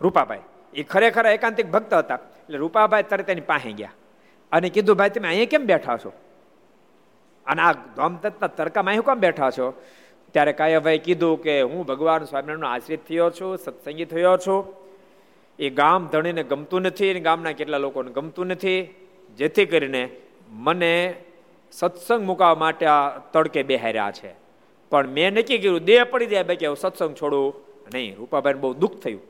[0.00, 0.38] રૂપાભાઈ,
[0.74, 2.14] એ ખરેખર એકાંતિક ભક્ત હતા.
[2.14, 3.92] એટલે રૂપાભાઈ તરત એની પાસે ગયા.
[4.52, 6.12] અને કીધું, ભાઈ, તમે અહીંયા કેમ બેઠા છો?
[7.46, 9.82] અને આ ધોમતત્ના તરકામાં અહીં કેમ બેઠા છો?
[10.32, 14.74] ત્યારે કાયાભાઈ કીધું કે, હું ભગવાન સ્વામિનારાયણનો આશ્રિત થયો છું, સત્સંગી થયો છું.
[15.58, 18.94] એ ગામ ધણીને ગમતું નથી અને ગામના કેટલા લોકોને ગમતું નથી.
[19.36, 20.08] જેથી કરીને
[20.48, 21.14] મને
[21.72, 24.43] સત્સંગ મુકાવવા માટે આ તડકે બેહાર્યા છે.
[24.94, 27.46] પણ મેં નક્કી કર્યું, દેહ પડી જાય, બાકી હું સત્સંગ છોડું.
[27.94, 29.22] નહીં રૂપાભાઈ બહુ દુઃખ થયું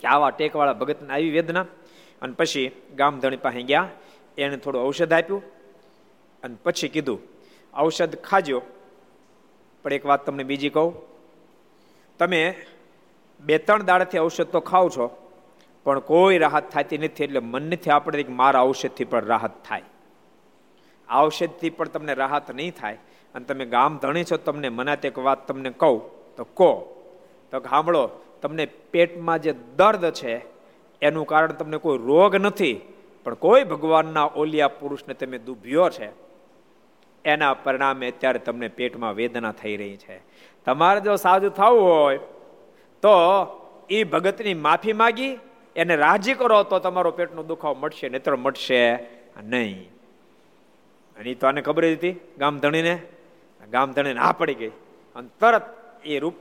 [0.00, 1.66] કે આવા ટેકવાળા ભગતને આવી વેદના.
[2.22, 3.88] અને પછી ગામધણી પાસે ગયા,
[4.38, 5.42] એને થોડું ઔષધ આપ્યું
[6.42, 7.20] અને પછી કીધું,
[7.74, 8.58] ઔષધ ખાજો.
[9.84, 10.90] પણ એક વાત તમને બીજી કહું,
[12.18, 12.40] તમે
[13.40, 15.06] બે ત્રણ દાડાથી ઔષધ તો ખાવ છો,
[15.84, 19.89] પણ કોઈ રાહત થતી નથી, એટલે મન નથી આપણે મારા ઔષધથી પણ રાહત થાય.
[21.14, 22.98] ઔષધથી પણ તમને રાહત નહીં થાય.
[23.34, 26.00] અને તમે ગામ ધણી છો, તમને મનાતે એક વાત તમને કહું,
[26.36, 26.70] તો કહો.
[27.50, 28.08] તો સાંભળો
[28.42, 30.44] તમને પેટમાં જે દર્દ છે,
[31.02, 32.80] એનું કારણ તમને કોઈ રોગ નથી,
[33.24, 36.08] પણ કોઈ ભગવાનના ઓલિયા પુરુષને તમે દુભ્યો છે,
[37.24, 40.20] એના પરિણામે અત્યારે તમને પેટમાં વેદના થઈ રહી છે.
[40.64, 42.18] તમારે જો સાજુ થવું હોય,
[43.02, 43.14] તો
[43.90, 45.38] એ ભગતની માફી માગી,
[45.76, 48.98] એને રાજી કરો, તો તમારો પેટનો દુખાવો મળશે નેત્ર મળશે
[49.42, 49.88] નહીં.
[51.20, 52.94] અને તો આને ખબર હતી, ગામ ધણીને?
[53.72, 54.72] ગામ ધણીને આ પડી ગઈ.
[55.16, 55.64] અને તરત
[56.04, 56.40] એ રૂપ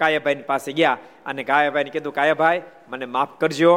[0.00, 3.74] કાયાભાઈ પાસે ગયા અને કાયાભાઈને કીધું, કાયાભાઈ, મને માફ કરજો.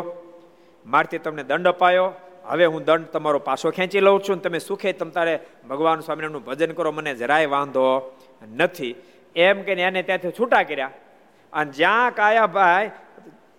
[0.85, 2.07] મારથી તમને દંડ અપાયો.
[2.49, 5.33] હવે હું દંડ તમારો પાછો ખેંચી લઉં છું તમે સુખે તમ તારે
[5.69, 7.85] ભગવાન સ્વામિનારાયણનું ભજન કરો, મને જરાય વાંધો
[8.55, 8.93] નથી.
[9.35, 10.93] એમ કે એને ત્યાંથી છૂટા કર્યા.
[11.53, 12.91] અને જ્યાં કાયાભાઈ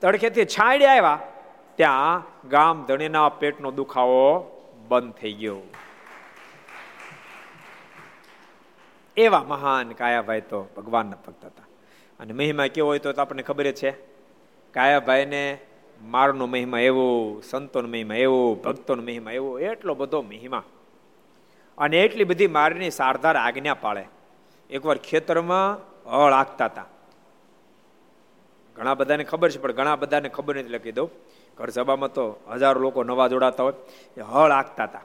[0.02, 1.18] તડખેથી છાંડી આવ્યા,
[1.78, 4.24] ત્યાં ગામ ધણીના પેટનો દુખાવો
[4.88, 5.60] બંધ થઈ ગયો.
[9.18, 11.62] એવા મહાન કાયાભાઈ તો ભગવાનના ભક્ત હતા.
[12.20, 13.90] અને મહિમા કેવો હોય તો આપણને ખબર છે.
[14.70, 15.58] કાયાભાઈને
[16.02, 20.62] મારનો મહિમા એવો, સંતોનો મહિમા એવો, ભક્તોનો મહિમા એવો, એટલો બધો મહિમા.
[21.78, 24.04] અને એટલી બધી મારની સારધાર આજ્ઞા પાળે.
[24.70, 25.76] એકવાર ખેતરમાં
[26.10, 26.84] હળ આખતા હતા.
[28.76, 31.10] ઘણા બધાને ખબર છે, પણ ઘણા બધાને ખબર નથી લખી દઉં.
[31.58, 33.72] ઘર સભામાં તો હજારો લોકો નવા જોડાતા હોય.
[34.16, 35.00] એ હળ આંકતા હતા.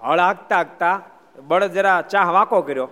[0.00, 1.02] હળ આંકતા આખતા
[1.42, 2.88] બળદ જરા ચાહ વાંકો કર્યો.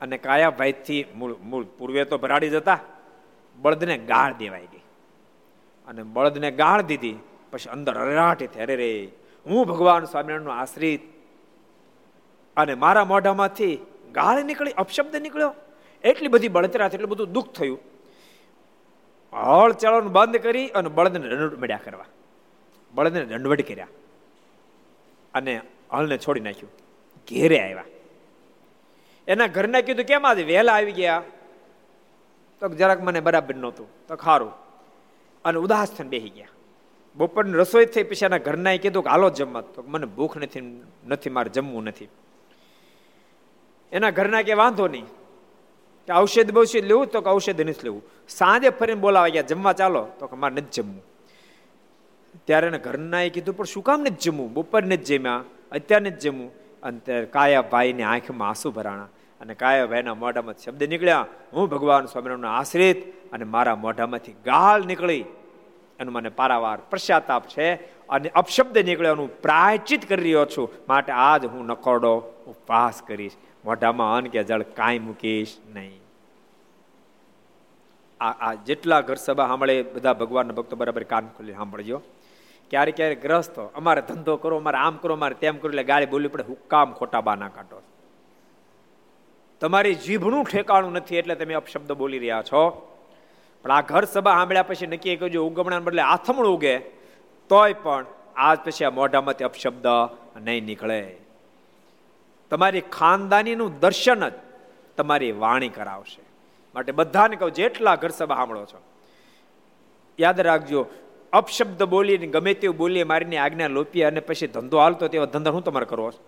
[0.00, 2.80] અને કાયાભાઈથી મૂળ મૂળ, પૂર્વે તો ભરાડી જતા,
[3.56, 4.80] બળદને ગાળ દેવાઈ ગઈ.
[5.86, 7.18] અને બળદને ગાળ દીધી,
[7.50, 9.08] પછી અંદર હરાટી થઈ અરે રે.
[9.46, 11.00] હું ભગવાન સ્વામિનારાયણનો આશ્રિત.
[12.56, 13.78] અને મારા મોઢામાંથી
[14.12, 15.54] ગાળ નીકળી, અપશબ્દ નીકળ્યો.
[16.04, 17.78] એટલી બધી બળતરા એટલું બધું દુઃખ થયું.
[19.32, 22.04] હળ ચલાવવાનું બંધ કરી અને બળદને દંડવટ મળ્યા કરવા.
[22.94, 23.86] બળદને દંડવટ કર્યા.
[25.34, 25.60] અને
[25.92, 26.70] હળને છોડી નાખ્યું.
[27.30, 27.84] ઘેરે આવ્યા.
[29.28, 31.22] એના ઘરને કીધું, કેમ આજે વહેલા આવી ગયા?
[32.60, 33.88] તો જરાક મને બરાબર નહોતું.
[34.08, 34.52] તો ખારું
[35.44, 36.48] અને ઉદાસ થઈને બેસી ગયા.
[37.16, 39.60] બપોરની રસોઈ થઈ પછી એના ઘરના કીધું કે, હાલો જમવા.
[39.60, 42.08] તો મને ભૂખ નથી નથી, મારે જમવું નથી.
[43.92, 45.04] એના ઘરના કે, વાંધો નહીં.
[46.06, 47.06] કે, ઔષધ બૌષધ લેવું?
[47.06, 48.02] તો કે, ઔષધ નથી લેવું.
[48.28, 50.08] સાંજે ફરીને બોલાવા ગયા જમવા ચાલો.
[50.18, 51.02] તો કે, મારે નથી જમવું.
[52.44, 54.52] ત્યારે એના ઘરના એ કીધું, પણ શું કામ નથી જમવું?
[54.52, 56.52] બપોર નથી જમ્યા, અત્યારે નથી જમવું
[56.82, 59.08] અને કાયાભાઈની આંખમાં આંસુ ભરાણા.
[59.40, 63.00] અને કાયાભાઈના મોઢામાં શબ્દ નીકળ્યા, હું ભગવાન સ્વામિનારાયણનો આશ્રિત
[63.34, 65.24] અને મારા મોઢામાંથી ગાળ નીકળી.
[66.00, 67.68] એનું મને પારાવાર પશ્ચાતાપ છે
[68.08, 70.68] અને અપશબ્દ નીકળ્યો હું પ્રાયચિત કરી રહ્યો છું.
[70.90, 72.12] માટે આજ હું નકોરડો
[72.52, 73.36] ઉપવાસ કરીશ.
[73.64, 75.98] મોઢામાં અન્ન કે જળ કાંઈ મૂકીશ નહીં.
[78.20, 81.98] આ આ જેટલા ઘર સભા સાંભળે, બધા ભગવાનના ભક્તો બરાબર કાન ખોલી સાંભળજો.
[82.70, 86.32] ક્યારેક ક્યારેક ગ્રસ્ત, અમારે ધંધો કરો, અમારે આમ કરો, અમારે તેમ કરો, એટલે ગાડી બોલવી
[86.34, 87.78] પડે હુકામ ખોટા બાના કાઢો
[89.60, 92.62] તમારી જીભનું ઠેકાણું નથી એટલે તમે અપશબ્દ બોલી રહ્યા છો.
[93.62, 96.78] પણ આ ઘર સભા સાંભળ્યા પછી નક્કી કરજો ઉગમણા બદલે આથમણું ઉગે,
[97.50, 98.06] તોય પણ
[98.36, 99.86] આજ પછી આ મોઢામાંથી અપશબ્દ
[100.40, 101.16] નહીં નીકળે.
[102.50, 104.32] તમારી ખાનદાનીનું દર્શન જ
[104.96, 106.22] તમારી વાણી કરાવશે.
[106.74, 108.80] માટે બધાને કહું, જેટલા ઘર સભા સાંભળો છો,
[110.18, 110.86] યાદ રાખજો,
[111.32, 115.64] અપશબ્દ બોલીને ગમે તેવું બોલીએ, મારીને આજ્ઞા લોપીએ અને પછી ધંધો હાલતો તેવો ધંધો હું
[115.64, 116.20] તમારે કરવો છે?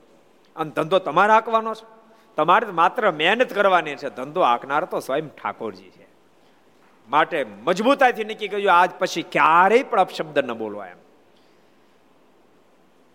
[0.57, 2.00] અને ધંધો તમારે હાંકવાનો છે?
[2.37, 4.11] તમારે માત્ર મહેનત કરવાની છે.
[4.11, 6.07] ધંધો આંકનાર તો સ્વયં ઠાકોરજી છે.
[7.09, 10.97] માટે મજબૂતાઈથી નક્કી કર્યું, આજ પછી ક્યારેય પણ અપશબ્દ ન બોલવા એમ.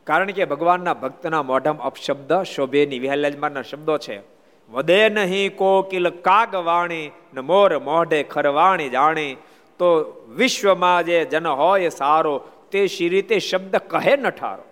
[0.03, 4.22] કારણ કે ભગવાનના ભક્તના મોઢામાં અપશબ્દ, શોભેની વિહલાજમાના શબ્દો છે.
[4.70, 9.38] વદે નહીં કોકિલ કાગ વાણી ન મોર મોઢે ખરવાણી જાણી.
[9.80, 12.41] તો વિશ્વમાં જે જન હોય સારો,
[12.72, 14.63] તે શી રીતે શબ્દ કહે ન ઠારો?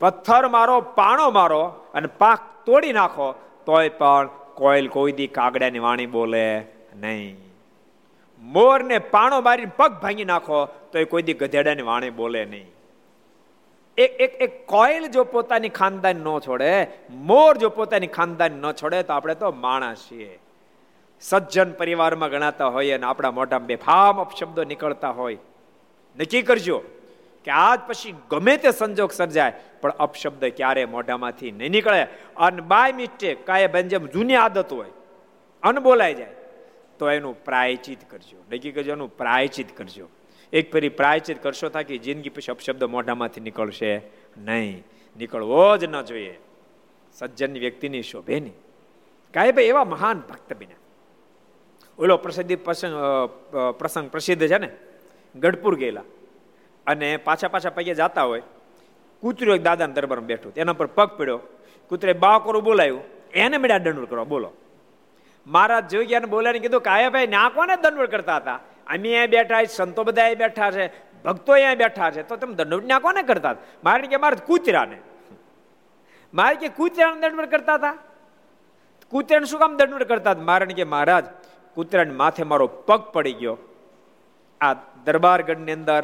[0.00, 3.32] પથ્થર મારો, પાણો મારો, અને પાક તોડી નાખો,
[3.66, 7.36] તોય પણ કોયલ કોઈ દી કાગડાની વાણી બોલે નહીં.
[8.42, 12.66] મોરને પાણો મારીને પગ ભાંગી નાખો તો એ કોઈ દી ગધેડાની વાણી બોલે નહીં.
[13.98, 19.02] એક એક એક કોયલ જો પોતાની ખાનદાન ન છોડે, મોર જો પોતાની ખાનદાન ન છોડે,
[19.02, 20.38] તો આપણે તો માણસ છીએ.
[21.20, 25.38] સજ્જન પરિવારમાં ગણાતા હોઈએ અને આપણા મોઢામાં બેફામ અપશબ્દો નીકળતા હોય.
[26.20, 26.82] નક્કી કરજો.
[27.44, 32.02] કે આજ પછી ગમે તે સંજોગ સર્જાય, પણ અપશબ્દ ક્યારે મોઢામાંથી નહીં નીકળે.
[32.36, 34.92] અને બાય મિસ્ટેક કાંઈ બેન જેમ જૂની આદત હોય,
[35.62, 36.34] અન બોલાઈ જાય,
[36.98, 38.38] તો એનું પ્રાયચિત કરજો.
[38.52, 40.06] નક્કી કરજો, એનું પ્રાયચિત કરજો.
[40.52, 43.92] એક ફરી પ્રાયચિત કરશો થાકી જિંદગી પછી અપશબ્દ મોઢામાંથી નીકળશે
[44.38, 44.84] નહીં.
[45.16, 46.34] નીકળવો જ ન જોઈએ.
[47.12, 48.56] સજ્જન વ્યક્તિની શોભે નહીં.
[49.34, 50.80] કાંઈ ભાઈ એવા મહાન ભક્ત બિના
[51.98, 54.68] ઓલો પ્રસિદ્ધિ પ્રસંગ પ્રસિદ્ધ છે ને?
[55.34, 56.04] ગઢપુર ગયેલા.
[56.86, 58.42] અને પાછા પાછા પગે જતા હોય,
[59.22, 60.52] કૂતરું એક દાદાના દરબારમાં બેઠું.
[60.56, 61.40] એના પર પગ પડ્યો.
[61.88, 63.02] કૂતરે બા કરું બોલાયું.
[63.34, 64.24] એને મેળા દંડવડ કરવા.
[64.24, 64.52] બોલો.
[65.46, 68.60] મહારાજ જોઈ ગયા બોલાવીને કીધું કાયા ભાઈ ના કોને દંડવડ કરતા હતા?
[68.86, 70.84] અમે અહીંયા બેઠા સંતો બધા અહીંયા બેઠા છે,
[71.24, 72.22] ભક્તો અહીંયા બેઠા છે.
[72.22, 73.54] તો તમે દંડવટના કોને કરતા
[73.84, 74.98] મારે કે મારે કૂતરાને.
[76.34, 77.96] મારે કે કૂતરાને દંડવડ કરતા હતા?
[79.12, 81.24] કૂતરાને શું કામ દંડવડ કરતા મારે કે મહારાજ,
[81.74, 83.56] કૂતરાને માથે મારો પગ પડી ગયો.
[84.60, 84.74] આ
[85.04, 86.02] દરબારગઢની અંદર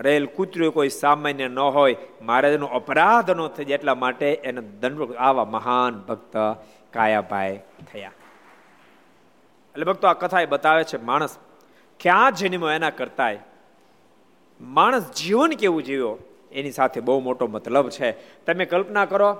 [0.00, 5.14] રેલ કૂતર્યું કોઈ સામાન્ય ન હોય, મહારાજનો અપરાધ ન થઈ જાય એટલા માટે એને દંડ
[5.14, 6.36] આવા મહાન ભક્ત
[6.92, 7.60] કાયાભાઈ
[7.92, 8.12] થયા.
[9.72, 11.38] એટલે ભક્તો આ કથા એ બતાવે છે, માણસ
[12.00, 13.38] ક્યાં જન્મો એના કરતાય?
[14.60, 16.18] માણસ જીવન કેવું જીવ્યો?
[16.52, 18.12] એની સાથે બહુ મોટો મતલબ છે.
[18.44, 19.36] તમે કલ્પના કરો,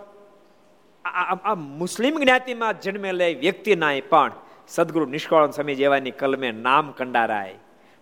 [1.05, 4.33] આ મુસ્લિમ જ્ઞાતિમાં જન્મેલા વ્યક્તિના પણ
[4.69, 7.55] સદગુરુ નિષ્કાળન સમય જેવાની કલમે નામ કંડારાય.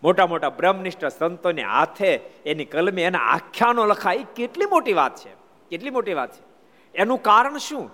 [0.05, 4.25] મોટા મોટા બ્રહ્મનિષ્ઠ સંતોને હાથે એની કલમે એના આખ્યાનો લખાય.
[4.37, 5.31] કેટલી મોટી વાત છે?
[5.71, 6.43] કેટલી મોટી વાત છે?
[6.95, 7.91] એનું કારણ શું?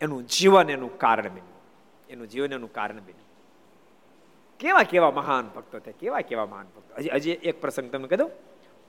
[0.00, 1.62] એનું જીવન એનું કારણ બન્યું.
[2.08, 3.22] એનું જીવન એનું કારણ બન્યું.
[4.58, 6.94] કેવા કેવા મહાન ભક્તો છે કેવા કેવા મહાન ભક્તો?
[6.98, 8.30] હજી હજી એક પ્રસંગ તમને કહી દઉં.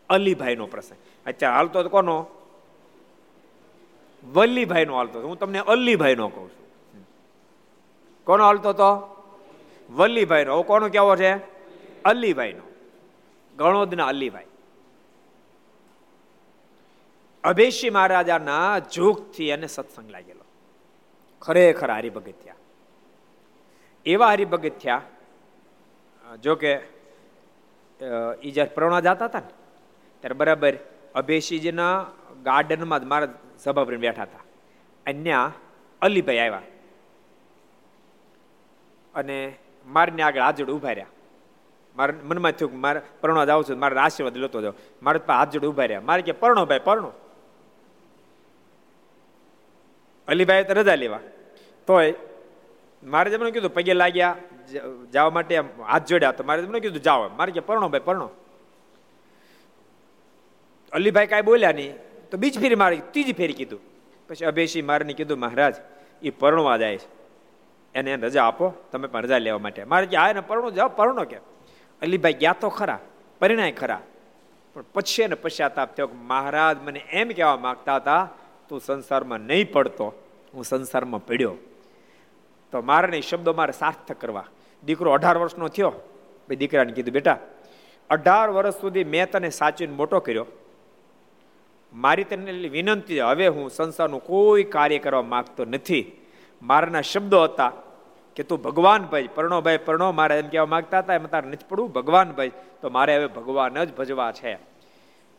[0.09, 0.97] અલીભાઈનો પ્રસંગ.
[1.25, 2.27] અત્યારે હાલતો કોનો?
[4.33, 7.07] વલ્લીભાઈનો હાલતો હું તમને અલ્લીભાઈનો કહું છું.
[8.25, 8.89] કોનો હાલતો તો
[9.89, 10.61] વલ્લીભાઈનો.
[10.61, 11.52] કોનો કેવો છે?
[12.05, 12.65] અલ્લીભાઈ નો
[13.57, 14.45] ગણોદના અલીભાઈ
[17.43, 20.45] અભેશી મહારાજાના જોગથી એને સત્સંગ લાગેલો.
[21.41, 22.55] ખરેખર હરિભગત્યા.
[24.05, 25.01] એવા હરિભગત્યા
[26.43, 26.73] જો કે
[28.41, 29.51] એ જ્યારે પ્રવણા જતા હતા ને,
[30.19, 30.73] ત્યારે બરાબર
[31.15, 32.05] અભેશીજીના
[32.43, 33.27] ગાર્ડનમાં જ મારા
[33.59, 34.43] સભા બેઠા હતા.
[35.05, 35.51] અન્ય
[36.01, 36.61] અલીભાઈ આવ્યા.
[39.15, 39.37] અને
[39.85, 41.11] મારીને આગળ હાથ ઊભા રહ્યા.
[41.95, 44.75] મારા મનમાં થયું મારે પરણવા જાઉં છું, મારે આશીર્વાદ લેતો જાઉં.
[45.03, 46.01] મારે હાથ જોડે ઊભા રહ્યા.
[46.01, 47.11] મારે કે, પરણો ભાઈ, પરણો.
[50.27, 51.19] અલીભાઈ તો રજા લેવા.
[51.87, 52.13] તોય
[53.03, 54.35] મારે જેમને કીધું, પગે લાગ્યા
[55.11, 58.29] જવા માટે હાથ જોડ્યા તો મારે જેમને કીધું જાઓ મારે કે, પરણો ભાઈ, પરણો.
[60.91, 61.95] અલીભાઈ કાંઈ બોલ્યા નહીં.
[62.31, 63.79] તો બીજ ફેરી મારી, ત્રીજી ફેરી કીધું.
[64.29, 65.75] પછી અભેશી મારે કીધું, મહારાજ
[66.21, 67.23] એ પરણવા જાય છે.
[67.95, 69.83] એને રજા આપો, તમે પણ રજા લેવા માટે.
[69.83, 71.53] મારે કે, હા, એને પરણો જાઓ પરણો કે?
[72.01, 72.99] અલીભાઈ ગયા તો ખરા,
[73.39, 74.01] પરિણાય ખરા.
[74.73, 78.29] પણ પછી એને પશ્ચાતાપ થયો મહારાજ મને એમ કહેવા માંગતા હતા,
[78.69, 80.13] તું સંસારમાં નહીં પડતો,
[80.53, 81.55] હું સંસારમાં પડ્યો.
[82.71, 84.45] તો મારે શબ્દો મારે સાર્થક કરવા.
[84.83, 85.89] દીકરો અઢાર વર્ષનો થયો.
[86.47, 87.37] ભાઈ દીકરાને કીધું, બેટા,
[88.09, 90.45] અઢાર વર્ષ સુધી મેં તને સાચવીને મોટો કર્યો.
[91.93, 96.11] મારી તને વિનંતી હવે હું સંસારનું કોઈ કાર્ય કરવા માગતો નથી.
[96.61, 97.71] મારાના શબ્દો હતા
[98.35, 102.31] કે તું ભગવાન ભાઈ, પરણો મારે એમ કહેવા માંગતા હતા, એમ તારે નથી પડવું, ભગવાન
[102.31, 102.51] ભાઈ.
[102.81, 104.57] તો મારે હવે ભગવાન જ ભજવા છે.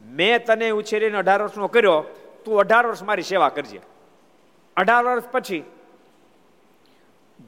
[0.03, 2.05] મેં તને ઉછેરીને અઢાર વર્ષનો કર્યો,
[2.45, 3.81] તું અઢાર વર્ષ મારી સેવા કરજે.
[4.77, 5.65] અઢાર વર્ષ પછી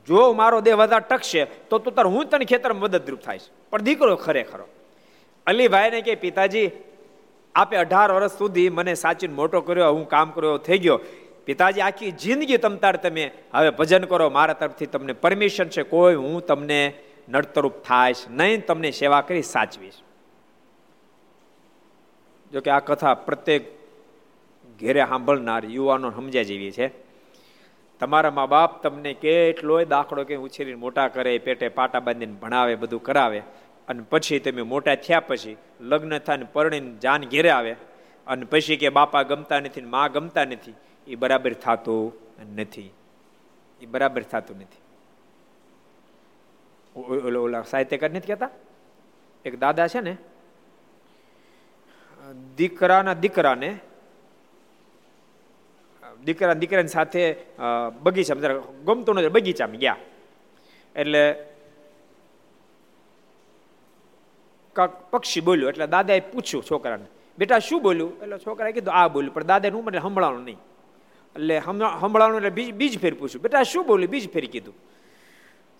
[0.08, 3.38] જો મારો દેહ વધારે ટકશે, તો તું તાર હું તને ખેતરમાં મદદરૂપ થાય
[3.70, 4.68] પણ દીકરો ખરેખરો.
[5.46, 6.70] અલીભાઈને કે, પિતાજી,
[7.54, 11.00] આપે અઢાર વર્ષ સુધી મને સાચીને મોટો કર્યો, હું કામ કર્યો, થઈ ગયો.
[11.46, 16.46] પિતાજી, આખી જિંદગી તમતાર તમે હવે ભજન કરો, મારા તરફથી તમને પરમિશન છે, કોઈ હું
[16.46, 16.92] તમને
[17.28, 19.94] નડતરૂપ થાઈશ નહીં, તમને સેવા કરી સાચવીશ.
[22.52, 23.62] જોકે આ કથા પ્રત્યેક
[24.80, 26.88] ઘેરે સાંભળનાર યુવાનો સમજ્યા જેવી છે.
[28.00, 33.02] તમારા મા બાપ તમને કેટલોય દાખલો કે ઉછેરીને મોટા કરે, પેટે પાટા બાંધીને ભણાવે, બધું
[33.02, 33.38] કરાવે,
[33.88, 37.72] અને પછી તમે મોટા થયા પછી લગ્ન થાય ને પરણીને જાન ઘેરે આવે,
[38.26, 40.74] અને પછી કે બાપા ગમતા નથી ને મા ગમતા નથી
[41.06, 42.04] એ બરાબર થતું
[42.56, 42.90] નથી.
[43.80, 44.84] એ બરાબર થતું નથી.
[46.96, 48.52] ઓલો, ઓલા સાહિત્યકાર નથી કહેતા?
[49.44, 50.14] એક દાદા છે ને
[52.58, 53.70] દીકરાના દીકરાને
[56.26, 57.22] દીકરા, દીકરાની સાથે
[58.04, 59.98] બગીચામાં ગમતો નથી બગીચામાં ગયા.
[60.96, 61.22] એટલે
[64.76, 67.06] કાક પક્ષી બોલ્યું, એટલે દાદાએ પૂછ્યું છોકરાને,
[67.38, 68.12] બેટા, શું બોલ્યું?
[68.22, 70.60] એટલે છોકરાએ કીધું, આ બોલ્યું, પણ દાદાનું હું મને સંભળાણું નહીં.
[71.36, 73.42] એટલે હમણાં એટલે બીજ બીજ ફેર પૂછ્યું.
[73.42, 74.10] બેટા, શું બોલ્યું?
[74.10, 74.74] બીજ ફેર કીધું.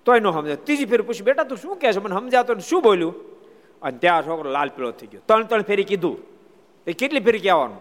[0.04, 1.98] તોય ન સમજાય ત્રીજી ફેર પૂછ્યું, બેટા, તું શું કહે છે?
[1.98, 3.36] મને સમજાતો શું બોલ્યું?
[3.82, 5.20] અને ત્યાં છોકરો લાલ પીળો થઈ ગયો.
[5.26, 6.18] ત્રણ ત્રણ ફેરી કીધું.
[6.86, 7.76] એ કેટલી ફેરી કહેવાનું?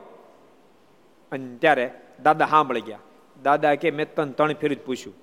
[1.31, 1.91] અને ત્યારે
[2.23, 2.99] દાદા સાંભળી ગયા.
[3.43, 5.15] દાદા કે, મેં તને ત્રણ ફેરી જ પૂછ્યું.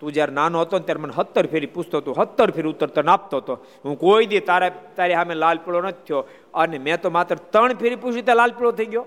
[0.00, 2.12] તું જ્યારે નાનો હતો ને ત્યારે મને સત્તર ફેરી પૂછતો હતો.
[2.12, 3.64] સત્તર ફેરી ઉત્તર તને આપતો હતો.
[3.84, 6.28] હું કોઈ દી તારે તારી સામે લાલ પીળો નથી થયો.
[6.54, 9.06] અને મેં તો માત્ર ત્રણ ફેરી પૂછ્યું ત્યાં લાલ પીળો થઈ ગયો.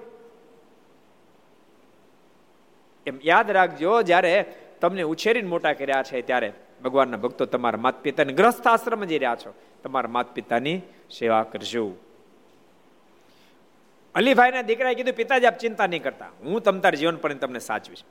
[3.08, 4.45] એમ યાદ રાખજો, જ્યારે
[4.82, 9.36] તમને ઉછેરીને મોટા કર્યા છે ત્યારે ભગવાનના ભક્તો તમારા માતા પિતાને ગ્રસ્થ આશ્રમ જઈ રહ્યા
[9.36, 10.82] છો, તમારા માતા પિતાની
[11.12, 11.91] સેવા કરજો.
[14.16, 18.04] અલીભાઈના દીકરાએ કીધું, પિતાજી, આપ ચિંતા નહીં કરતા, હું તમતાર જીવન પણ તમને સાચવીશ.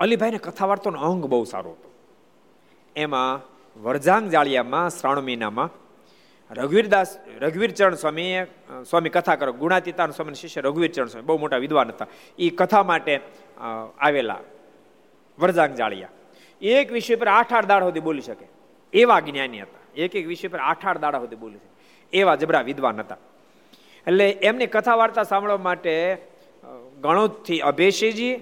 [0.00, 1.90] અલીભાઈને કથા વાર્તાનો અંગ બહુ સારો હતો.
[2.96, 3.40] એમાં
[3.82, 5.70] વરજાંગ જાળિયામાં શ્રાવણ મહિનામાં
[6.50, 8.44] રઘુવીરદાસ, રઘુવીરચરણ સ્વામીએ
[8.90, 12.06] સ્વામી કથા કરો ગુણાતીતાન સ્વામી શિષ્ય રઘુવીરચરણ સ્વામી, બહુ મોટા વિદ્વાન હતા.
[12.38, 13.20] એ કથા માટે
[14.00, 14.40] આવેલા
[15.38, 16.08] વરજાંગ જાળિયા.
[16.62, 18.46] એક વિષય પર આઠ આઠ દાડા સુધી બોલી શકે.
[18.92, 19.82] એવા જ્ઞાની હતા.
[19.96, 21.70] એક એક વિષય પર આઠ આઠ દાડા સુધી બોલી શકે.
[22.12, 23.16] એવા જબરા વિદ્વાન હતા.
[24.06, 25.94] એટલે એમની કથા વાર્તા સાંભળવા માટે
[27.02, 28.34] ગણોદથી અભેશીજી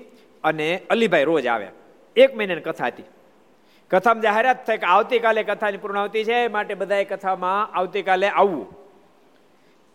[0.44, 1.72] અને અલીભાઈ રોજ આવ્યા.
[2.16, 3.04] એક મહિનાની કથા હતી.
[3.90, 8.66] કથામાં જાહેરાત થઈ કે આવતીકાલે કથાની પૂર્ણાવતી છે માટે બધાએ કથામાં આવતીકાલે આવવું.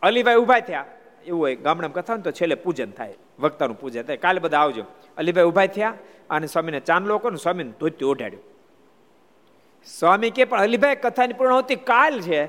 [0.01, 0.85] અલીભાઈ ઊભા થયા.
[1.25, 4.17] એવું હોય, ગામડામાં કથા તો છેલ્લે પૂજન થાય, વક્તાનું પૂજન થાય.
[4.17, 4.83] કાલે બધા આવજો.
[5.17, 5.93] અલીભાઈ ઊભા થયા
[6.29, 8.43] અને સ્વામીને ચાંદલો કરો સ્વામીને ધોતી ઓઢાડ્યું.
[9.99, 12.47] સ્વામી કે, પણ અલીભાઈ, કથાની પૂર્ણાવતી કાલ છે.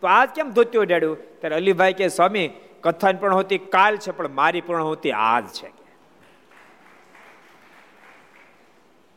[0.00, 1.40] તો આજ કેમ ધોતી ઓઢાડ્યું?
[1.40, 5.83] ત્યારે અલીભાઈ કે, સ્વામી, કથાની પૂર્ણાવતી કાલ છે, પણ મારી પૂર્ણાવતી આજ છે.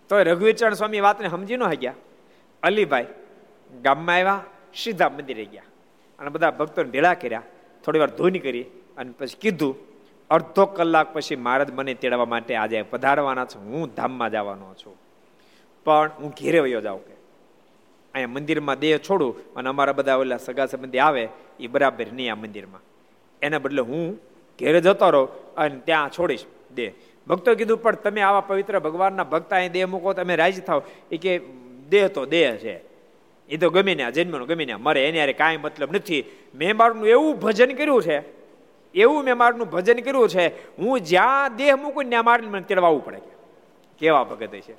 [0.09, 1.93] તો રઘુવીરચરણ સ્વામી વાતને સમજી ન ગયા
[2.63, 3.05] અલીભાઈ
[3.81, 4.43] ગામમાં આવ્યા,
[4.75, 5.61] સીધા મંદિરે ગયા.
[6.19, 7.43] અને બધા ભક્તોને ભેળા કર્યા.
[7.85, 8.63] થોડી વાર ધોની કરી
[8.97, 9.75] અને પછી કીધું,
[10.29, 13.57] અડધો કલાક પછી મહારાજ મને તેડવા માટે આજે પધારવાના છે.
[13.57, 14.97] હું ધામમાં જવાનો છું.
[15.83, 17.13] પણ હું ઘેરે વયો જાઉં કે.
[18.13, 21.29] અહીંયા મંદિરમાં દેહ છોડું અને અમારા બધા ઓલા સગા સંબંધી આવે
[21.59, 22.81] એ બરાબર નહીં આ મંદિરમાં.
[23.41, 24.17] એના બદલે હું
[24.59, 25.25] ઘેરે જતો રહો
[25.57, 26.45] અને ત્યાં છોડીશ
[26.75, 26.91] દેહ.
[27.27, 31.17] ભક્તો કીધું, પણ તમે આવા પવિત્ર ભગવાનના ભક્ત અહીં દેહ મૂકો, તમે રાજી થાવ એ
[31.17, 31.41] કે,
[31.89, 32.81] દેહ તો દેહ છે.
[33.49, 36.23] એ તો ગમે ને જન્મનો, ગમે ને મરે, એની યારે કાંઈ મતલબ નથી.
[36.55, 38.23] મેં મારું એવું ભજન કર્યું છે,
[38.95, 40.47] એવું મેં મારું ભજન કર્યું છે,
[40.77, 43.21] હું જ્યાં દેહ મૂકું ત્યાં મારીને મને તેડવાવું પડે
[43.99, 44.75] કેવા ભગત છે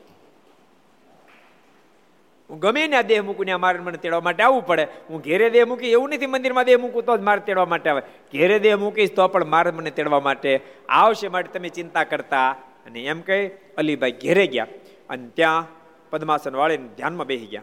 [2.51, 4.87] હું ગમે ને દેહ મૂકું મારે મને તેડવા માટે આવવું પડે.
[5.11, 8.03] હું ઘેરે દેહ મૂકી એવું નથી મંદિરમાં દેહ મૂકું તો જ મારે તેડવા માટે આવે.
[8.33, 12.51] ઘેરે દેહ મૂકીશ તો પણ મારે મને તેડવા માટે આવશે માટે તમે ચિંતા કરતા.
[12.87, 14.67] અને એમ કહી, અલીભાઈ ઘેરે ગયા
[15.09, 15.67] અને ત્યાં
[16.11, 17.63] પદ્માસન વાળીને ધ્યાનમાં બેસી ગયા.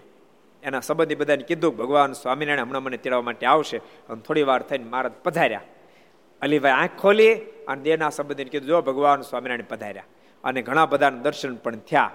[0.64, 3.78] એના સંબંધી બધાને કીધું, ભગવાન સ્વામિનારાયણ હમણાં મને તેડવા માટે આવશે.
[3.78, 5.62] અને થોડી વાર થઈને મહારાજ પધાર્યા.
[6.42, 10.04] અલીભાઈ આંખ ખોલી અને દેહના સંબંધીને કીધું, જો ભગવાન સ્વામિનારાયણ પધાર્યા.
[10.44, 12.12] અને ઘણા બધાના દર્શન પણ થયા.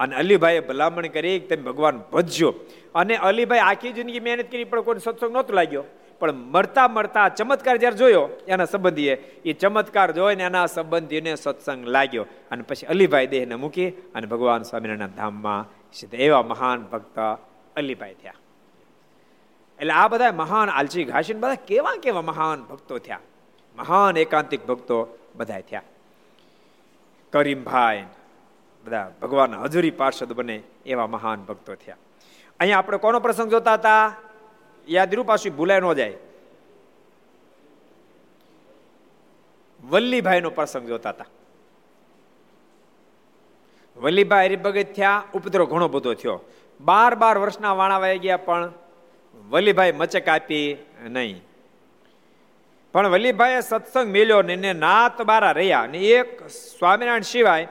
[0.00, 2.54] અને અલીભાઈએ ભલામણ કરી તમે ભગવાન ભજજો.
[2.94, 5.84] અને અલીભાઈ આખી જિંદગી મહેનત કરી, પણ કોઈ સત્સંગ નહોતો લાગ્યો.
[6.18, 12.26] પણ મરતા મરતા ચમત્કાર જ્યારે જોયો, એના સંબંધીએ, એ ચમત્કાર જોઈને એના સંબંધીને સત્સંગ લાગ્યો.
[12.50, 15.80] અને પછી અલીભાઈ દેહને મૂકી અને ભગવાન સ્વામિનારાયણ ધામમાં
[16.12, 17.18] એવા મહાન ભક્ત
[17.76, 18.34] અલીભાઈ થયા.
[19.78, 23.20] એટલે આ બધા મહાન આલચી ઘાસી બધા કેવા કેવા મહાન ભક્તો થયા.
[23.76, 25.82] મહાન એકાંતિક ભક્તો બધા થયા.
[27.32, 28.04] કરીમભાઈ
[28.90, 31.96] બધા ભગવાન હજુરી પાર્ષદ બને એવા મહાન ભક્તો થયા.
[32.60, 34.14] અહીંયા આપણે કોનો પ્રસંગ જોતા હતા?
[34.88, 36.16] યાદ રૂ પાછું ભૂલાય ન જાય.
[39.84, 41.26] વલ્લીભાઈ નો પ્રસંગ જોતા હતા.
[43.96, 46.40] વલ્લીભાઈ હરિભગત થયા, ઉપદ્રવ ઘણો બધો થયો.
[46.80, 48.72] બાર બાર વર્ષના વાણા વાઈ ગયા, પણ
[49.50, 50.76] વલ્લીભાઈ મચક આપી
[51.08, 51.42] નહીં.
[52.92, 57.68] પણ વલ્લીભાઈએ સત્સંગ મેલ્યો ને નાત બારા રહ્યા ને એક સ્વામિનારાયણ સિવાય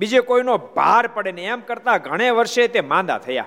[0.00, 3.46] બીજે કોઈનો ભાર પડે ને એમ કરતા ઘણે વર્ષે તે માંદા થયા.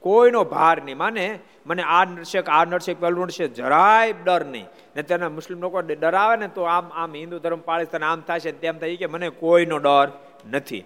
[0.00, 1.38] કોઈનો ભાર નહીં માને.
[1.66, 4.66] મને આ નડશે આ નડશે પેલું નડશે જરાય ડર નહીં.
[4.96, 8.52] ને તેના મુસ્લિમ લોકો ડરાવે ને તો આમ આમ હિન્દુ ધર્મ પાળે તને આમ થશે
[8.52, 8.96] તેમ થાય.
[8.96, 10.08] કે મને કોઈનો ડર
[10.50, 10.84] નથી.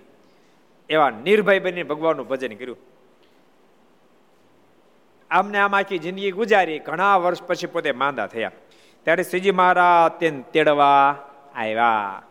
[0.89, 2.77] એવા નિર્ભય બની ભગવાનનું ભજન કર્યું.
[5.31, 6.79] આમને આમ આખી જિંદગી ગુજારી.
[6.79, 8.51] ઘણા વર્ષ પછી પોતે માંદા થયા.
[9.05, 11.17] ત્યારે શ્રીજી મહારાજ તેને તેડવા
[11.57, 12.23] આવ્યા.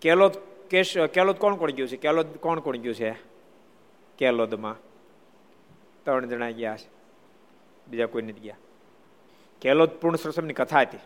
[0.00, 0.30] કેલો
[0.70, 1.96] કેશ, કેલોદ કોણ કોણ ગયું છે?
[1.96, 3.14] કેલોદ કોણ કોણ ગયું છે?
[4.18, 4.76] કેલોદમાં.
[6.04, 6.88] ત્રણ જણા ગયા છે.
[7.88, 8.56] બીજા કોઈ નથી ગયા.
[9.60, 10.98] કેલોદ પૂર્ણ સરસમની કથા હતી.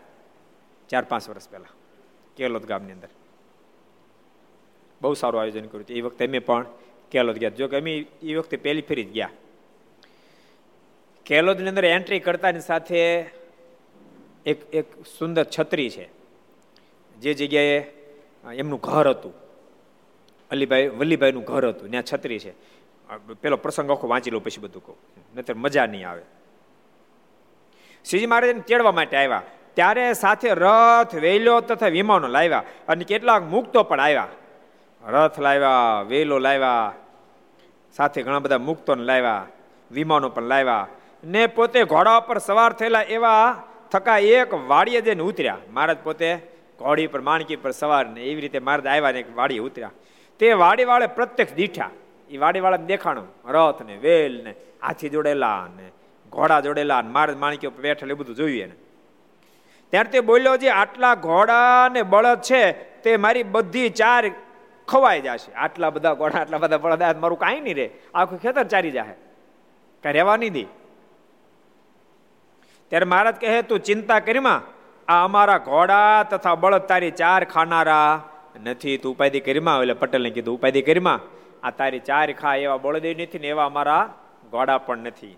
[0.89, 1.65] ચાર, પાંચ વર્ષ પહેલા.
[2.37, 3.07] કેલોદ ગામની અંદર.
[5.01, 5.97] બહુ સારું આયોજન કર્યું હતું.
[5.97, 6.65] એ વખતે અમે પણ
[7.11, 7.49] કેલોદ ગયા.
[7.49, 9.29] જો કે અમે એ વખતે પહેલી ફેરી જ ગયા.
[11.25, 13.25] કેલોદની અંદર એન્ટ્રી કરતાની સાથે
[14.45, 14.85] એક એક
[15.17, 16.09] સુંદર છત્રી છે.
[17.19, 17.79] જે જગ્યાએ
[18.53, 19.44] એમનું ઘર હતું.
[20.51, 22.53] અલીભાઈ વલ્લીભાઈનું ઘર હતું, ત્યાં છત્રી છે.
[23.41, 24.97] પેલો પ્રસંગ આખો વાંચી લો પછી બધું કહું.
[25.35, 26.23] નહીતર મજા નહીં આવે.
[28.05, 29.41] શ્રીજી મહારાજને તેડવા માટે આવ્યા.
[29.73, 34.27] ત્યારે સાથે રથ, વેલો તથા વિમાનો લાવ્યા અને કેટલાક મુક્તો પણ આવ્યા.
[35.03, 36.93] રથ લાવ્યા, વેલો લાવ્યા.
[37.95, 39.47] સાથે ઘણા બધા મુક્તોને લાવ્યા,
[39.91, 40.87] વિમાનો પણ લાવ્યા.
[41.23, 45.57] ને પોતે ઘોડા પર સવાર થયેલા એવા થકા એક વાડીએ જઈને ઉતર્યા.
[45.69, 46.29] મહારાજ પોતે
[46.79, 49.91] ઘોડી પર, માણકી પર સવાર ને એવી રીતે મહારાજ આવ્યા ને એક વાડીએ ઉતર્યા.
[50.39, 51.89] તે વાડીવાળે પ્રત્યક્ષ દીઠા.
[52.29, 53.27] એ વાડીવાળાને દેખાણું.
[53.47, 55.91] રથ ને વેલ ને હાથી જોડેલા ને
[56.29, 58.75] ઘોડા જોડેલા ને મારે માણક્યો બેઠેલ, એ બધું જોયું એને.
[59.89, 64.31] ત્યારે તે બોલ્યો જે આટલા ઘોડા ને બળદ છે, તે મારી બધી ચાર
[64.87, 65.53] ખવાઈ જશે.
[65.53, 67.91] આટલા બધા ઘોડા, આટલા બધા બળદ મારું કાંઈ નહીં રે.
[68.13, 69.13] આખું ખેતર ચારી જાય
[70.03, 70.65] કઈ રહેવા નહીં દે.
[72.89, 74.61] ત્યારે મહારાજ કહે, તું ચિંતા કરીમાં
[75.07, 78.23] આ અમારા ઘોડા તથા બળદ તારી ચાર ખાનારા
[78.63, 81.19] નથી, તું ઉપાધિ કરીમાં એટલે પટેલને કીધું, ઉપાધિ કરીમાં
[81.63, 84.13] આ તારી ચાર ખા એવા બળદેવ નથી ને એવા અમારા
[84.51, 85.37] ઘોડા પણ નથી.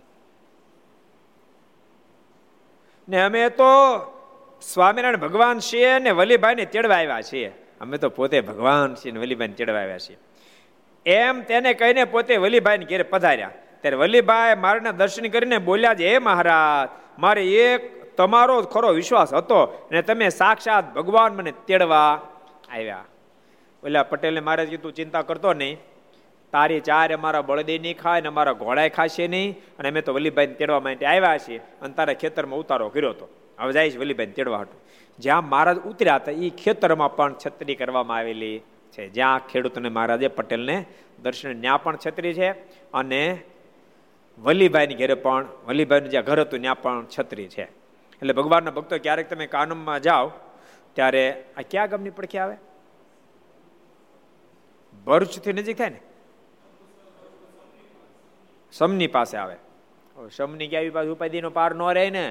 [3.09, 3.71] ને અમે તો
[4.61, 7.51] સ્વામિનારાયણ ભગવાન છીએ ને વલીભાઈને તેડવા આવ્યા છીએ.
[7.81, 10.17] અમે તો પોતે ભગવાન છીએ ને વલીભાઈને તેડવા આવ્યા છીએ.
[11.05, 13.51] એમ તેને કહીને પોતે વલીભાઈને ઘેરે પધાર્યા.
[13.81, 16.89] ત્યારે વલીભાઈ મારના દર્શન કરીને બોલ્યા છે, હે મહારાજ,
[17.19, 22.21] મારે એક તમારો ખરો વિશ્વાસ હતો ને તમે સાક્ષાત ભગવાન મને તેડવા
[22.69, 23.05] આવ્યા.
[23.83, 25.77] ઓલા પટેલે મારે કીધું, ચિંતા કરતો નહીં.
[26.53, 29.57] તારી ચાર અમારા બળદે નહીં ખાય ને અમારા ઘોડાએ ખાશે નહીં.
[29.79, 33.27] અને અમે તો વલીભાઈ તેડવા માટે આવ્યા છીએ અને તારા ખેતરમાં ઉતારો કર્યો હતો.
[33.59, 34.79] હવે જાય છે વલ્લીભાઈને તેડવા હતું
[35.19, 38.57] જ્યાં મહારાજ ઉતર્યા હતા એ ખેતરમાં પણ છત્રી કરવામાં આવેલી
[38.93, 39.09] છે.
[39.09, 40.85] જ્યાં ખેડૂતને મહારાજે પટેલને
[41.23, 42.49] દર્શન ત્યાં પણ છત્રી છે
[42.93, 43.21] અને
[44.39, 47.65] વલીભાઈની ઘરે પણ, વલીભાઈનું જ્યાં ઘર હતું, ત્યાં પણ છત્રી છે.
[48.21, 50.31] એટલે ભગવાનના ભક્તો ક્યારેક તમે કાનમમાં જાઓ
[50.97, 51.23] ત્યારે
[51.57, 52.57] આ ક્યાં ગામની પડખી આવે?
[55.05, 56.01] ભરૂચથી નજીક થાય ને?
[58.73, 59.55] સમની પાસે આવે.
[60.35, 62.25] સમની ક્યાં પાસે ઉપાધિનો પાર ન રહે ને.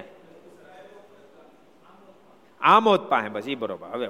[2.60, 3.88] આમોદ પાસે બસ એ બરોબર.
[3.94, 4.08] હવે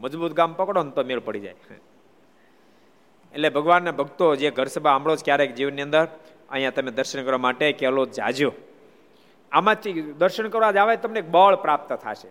[0.00, 1.78] મજબૂત ગામ પકડો ને તો મેળ પડી જાય.
[3.34, 6.06] એટલે ભગવાનના ભક્તો જે ઘર સભા આંબળો ક્યારેક જીવનની અંદર,
[6.50, 8.50] અહીંયા તમે દર્શન કરવા માટે કેલો જાજો.
[9.52, 12.30] આમાંથી દર્શન કરવા જ આવે, તમને બળ પ્રાપ્ત થશે.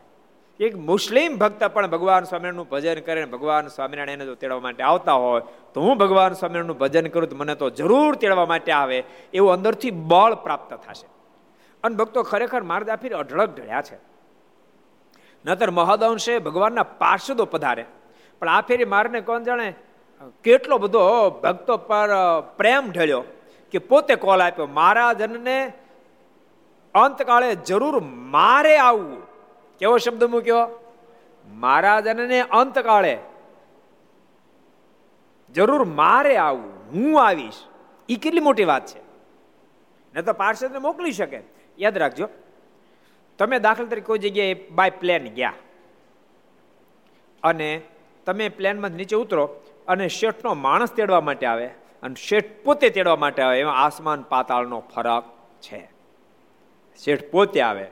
[0.59, 5.41] એક મુસ્લિમ ભક્ત પણ ભગવાન સ્વામિનારાયણનું ભજન કરે ભગવાન સ્વામિનારાયણ જો તેડવા માટે આવતા હોય,
[5.73, 9.03] તો હું ભગવાન સ્વામિનારાયણનું ભજન કરું તો મને તો જરૂર તેડવા માટે આવે,
[9.33, 11.07] એવું અંદરથી બળ પ્રાપ્ત થશે.
[11.83, 13.97] અને ભક્તો ખરેખર મારદા આફીર અઢળક ઢળ્યા છે.
[15.45, 17.85] નતર મહદઅંશે ભગવાનના પાર્ષદો પધારે.
[18.39, 19.73] પણ આ ફેરી મારને કોણ જાણે?
[20.43, 22.09] કેટલો બધો ભક્તો પર
[22.57, 23.23] પ્રેમ ઢળ્યો
[23.71, 25.73] કે પોતે કોલ આપ્યો મારા જનને
[26.95, 29.28] અંતકાળે જરૂર મારે આવવું.
[29.79, 30.67] કેવો શબ્દ મૂક્યો?
[31.47, 33.17] મહારાજને અંતકાળે
[35.53, 37.53] જરૂર મારે આવું હું આવીશ.
[38.09, 38.99] એ કેટલી મોટી વાત છે.
[40.15, 41.39] ન તો પાર્ષદને મોકલી શકે.
[41.79, 42.27] યાદ રાખજો,
[43.37, 45.53] તમે દાખલા તરીકે કોઈ જગ્યાએ બાય પ્લેન ગયા.
[47.43, 47.81] અને
[48.25, 49.45] તમે પ્લેનમાં નીચે ઉતરો
[49.87, 51.67] અને શેઠનો માણસ તેડવા માટે આવે
[52.03, 55.23] અને શેઠ પોતે તેડવા માટે આવે, એમાં આસમાન પાતાળનો ફરક
[55.61, 55.89] છે.
[57.03, 57.87] શેઠ પોતે આવે.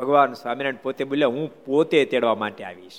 [0.00, 2.98] ભગવાન સ્વામિનારાયણ પોતે બોલ્યા હું પોતે તેડવા માટે આવીશ.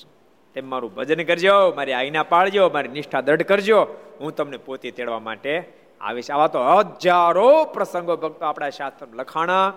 [0.55, 3.79] તેમ મારું ભજન કરજો, મારી આજ્ઞા પાળજો, મારી નિષ્ઠા દઢ કરજો.
[4.19, 5.53] હું તમને પોતે તેડવા માટે
[6.01, 6.31] આવીશ.
[6.31, 9.73] આવા તો હજારો પ્રસંગો ભક્તો આપણા શાસ્ત્ર લખાણા,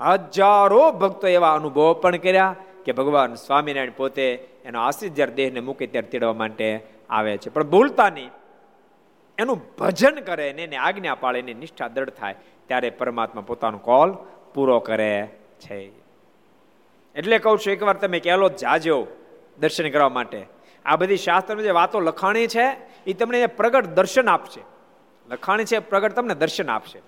[0.00, 4.26] હજારો ભક્તો એવા અનુભવો પણ કર્યા કે ભગવાન સ્વામિનારાયણ પોતે
[4.64, 6.68] એનો આશ્રિત જ્યારે દેહને મૂકે ત્યારે તેડવા માટે
[7.10, 7.50] આવે છે.
[7.50, 8.30] પણ ભૂલતા નહીં.
[9.38, 12.36] એનું ભજન કરે ને એને આજ્ઞા પાળે એની નિષ્ઠા દ્રઢ થાય,
[12.66, 14.10] ત્યારે પરમાત્મા પોતાનો કોલ
[14.54, 15.28] પૂરો કરે
[15.60, 15.99] છે.
[17.20, 19.06] એટલે કહું છું, એકવાર તમે કહેલો, જાજો
[19.58, 20.46] દર્શન કરવા માટે.
[20.84, 24.60] આ બધી શાસ્ત્રની જે વાતો લખાણી છે એ તમને પ્રગટ દર્શન આપશે.
[25.28, 27.02] લખાણી છે, પ્રગટ તમને દર્શન આપશે.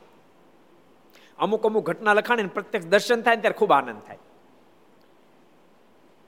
[1.39, 4.19] અમુક અમુક ઘટના લખાણી પ્રત્યક્ષ દર્શન થાય ત્યારે ખૂબ આનંદ થાય.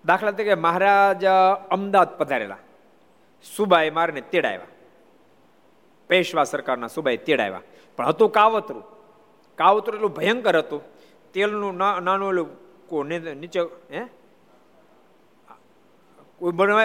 [0.04, 1.24] દાખલા તરીકે મહારાજ
[1.70, 2.56] અમદાવાદ પધારેલા.
[3.56, 4.60] સુબાએ મારને તેડાવ્યા.
[6.08, 7.60] પેશવા સરકારના સુબાએ તેડાવ્યા.
[7.96, 8.82] પણ હતું કાવતરું.
[9.56, 10.82] કાવતરું એટલું ભયંકર હતું.
[11.32, 13.60] તેલનું નાનું એટલું નીચે,
[13.92, 14.02] હે?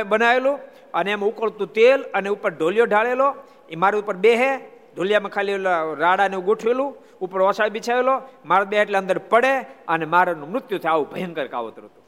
[0.08, 0.60] બનાવેલું?
[0.94, 3.36] અને એમ ઉકળતું તેલ અને ઉપર ઢોલિયો ઢાળેલો.
[3.70, 4.58] એ મારી ઉપર બે હે
[4.96, 5.56] ઢોલિયામાં ખાલી
[5.98, 6.96] રાડાને ગોઠવેલું.
[7.20, 8.22] ઉપર ઓસાળ બિછાવેલો.
[8.46, 9.54] મારા બે એટલે અંદર પડે
[9.88, 10.92] અને મારાનું મૃત્યુ થાય.
[10.92, 12.04] આવું ભયંકર કાવતર હતું.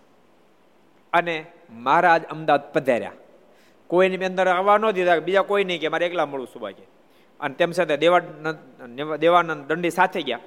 [1.14, 3.12] અને મહારાજ અમદાવાદ પધાર્યા.
[3.88, 5.20] કોઈની અંદર આવવા ન દીધા.
[5.20, 6.86] બીજા કોઈ નહીં કે મારે એકલા મળું સુબા કે
[7.40, 10.40] અને તેમ સાથે દેવાનંદ દેવાનંદ દંડી સાથે ગયા.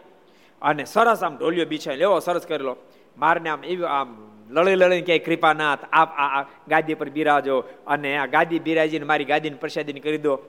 [0.63, 2.77] અને સરસ આમ ઢોલિયો બિછાય લેવો સરસ કરેલો.
[3.19, 8.27] મારને આમ એવી, આમ, લળી લળીને ક્યાંય કૃપાનાથ આપ આ ગાદી પર બિરાજો અને આ
[8.27, 10.41] ગાદી બિરાજીને મારી ગાદીને પ્રસાદીને કરી દો.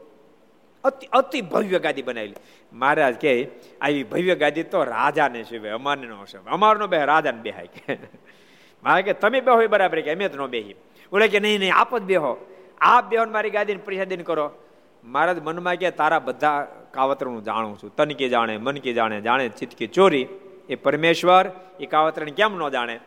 [0.83, 2.35] અતિ અતિ ભવ્ય ગાદી બનાવેલી.
[2.73, 3.47] મહારાજ કે
[3.81, 7.97] આવી ભવ્ય ગાદી તો રાજાને છે અમારને નો શું અમારનો બે રાજાને બેહાય કે.
[8.83, 10.75] મારે કે તમે બેહો બરાબર કે, અમે તો ન બેહી
[11.11, 12.37] બોલે કે, નહીં નહીં, આપ જ બેહો.
[12.81, 14.51] આપ બેહો મારી ગાદીને પ્રસાદીને કરો.
[15.03, 17.95] મહારાજ મનમાં કે તારા બધા કાવતર હું જાણું છું.
[17.95, 20.27] તન કે જાણે, મન કે જાણે જાણે ચિત્ત ચોરી.
[20.69, 21.45] એ પરમેશ્વર,
[21.79, 22.97] એ કાવતરણ કેમ ન જાણે?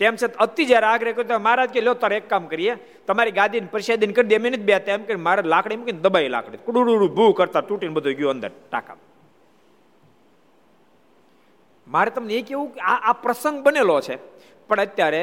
[0.00, 2.74] તેમ છતાં અતિ જ્યારે આગ્રહ કર્યો મહારાજ કે, લો, તારે એક કામ કરીએ.
[3.06, 6.64] તમારી ગાદીને પ્રસાદીને કરી દે, મેં જ બે તેમ કે મારે લાકડી મૂકીને દબાઈ લાકડી.
[6.66, 8.96] કુડુડુડુ ભૂ કરતા તૂટીને બધું ગયું અંદર ટાકા
[11.86, 14.16] મારે તમને એ કેવું કે આ આ પ્રસંગ બનેલો છે
[14.68, 15.22] પણ અત્યારે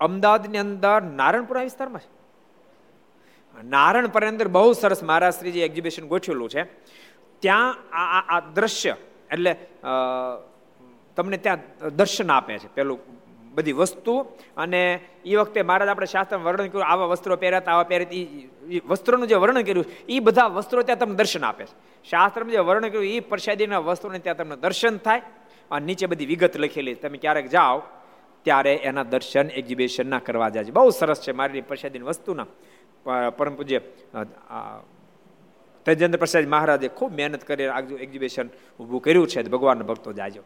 [0.00, 6.62] અમદાવાદની અંદર નારણપુરા વિસ્તારમાં છે નારણપુરા અંદર બહુ સરસ મહારાષ્ટ્રીજી એક્ઝિબિશન ગોઠવેલું છે
[7.42, 8.94] ત્યાં આ આ દ્રશ્ય
[9.30, 9.52] એટલે
[11.18, 11.58] તમને ત્યાં
[11.96, 12.98] દર્શન આપે છે, પેલું
[13.54, 14.14] બધી વસ્તુ.
[14.56, 14.82] અને
[15.24, 18.10] એ વખતે મહારાજ આપણે શાસ્ત્ર વર્ણન કર્યું, આવા વસ્ત્રો પહેર્યા આવા પહેર્યા
[18.70, 21.74] એ વસ્ત્રોનું જે વર્ણન કર્યું એ બધા વસ્ત્રો ત્યાં તમને દર્શન આપે છે.
[22.10, 25.22] શાસ્ત્રમાં જે વર્ણન કર્યું એ પ્રસાદીના વસ્ત્રોને ત્યાં તમને દર્શન થાય.
[25.70, 27.82] અને નીચે બધી વિગત લખેલી, તમે ક્યારેક જાઓ,
[28.44, 30.70] ત્યારે એના દર્શન એક્ઝિબિશનના કરવા જાય છે.
[30.70, 32.46] બહુ સરસ છે મારી પ્રસાદીની વસ્તુના.
[33.36, 33.80] પરમ પૂજ્ય
[35.86, 37.68] તેજેન્દ્ર પ્રસાદ મહારાજે ખૂબ મહેનત કરી
[38.00, 38.46] એક્ઝિબિશન
[38.80, 40.42] ઊભું કર્યું છે, ભગવાનના ભક્તો જાજો.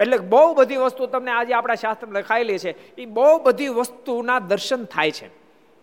[0.00, 2.72] એટલે બહુ બધી વસ્તુ તમને આજે આપણા શાસ્ત્રમાં લખાયેલી છે.
[2.98, 5.28] એ બહુ બધી વસ્તુના દર્શન થાય છે.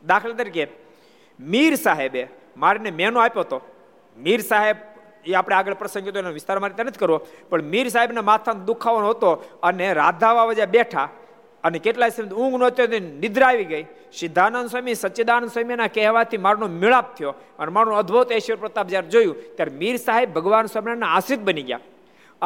[0.04, 0.68] દાખલા તરીકે,
[1.40, 3.60] મીર સાહેબે મારને મેનો આપ્યો હતો
[4.18, 4.78] મીર સાહેબ
[5.26, 7.18] એ આપણે આગળ પ્રસંગ કીધો એનો વિસ્તાર મારી નથી કરવો,
[7.50, 9.30] પણ મીર સાહેબના માથાનો દુખાવાનો હતો
[9.64, 11.08] અને રાધાવા વજા બેઠા
[11.64, 13.86] અને કેટલાય સમય ઊંઘ નહોતી નિદ્રા આવી ગઈ.
[14.14, 19.36] સિદ્ધાનંદ સ્વામી સચ્ચિદાનંદ સ્વામીના કહેવાથી મારનો મિળાપ થયો અને મારું અદ્ભુત ઐશ્વર પ્રતાપ જ્યારે જોયું,
[19.56, 21.84] ત્યારે મીર સાહેબ ભગવાન સ્વામિનારાયણના આશ્રિત બની ગયા.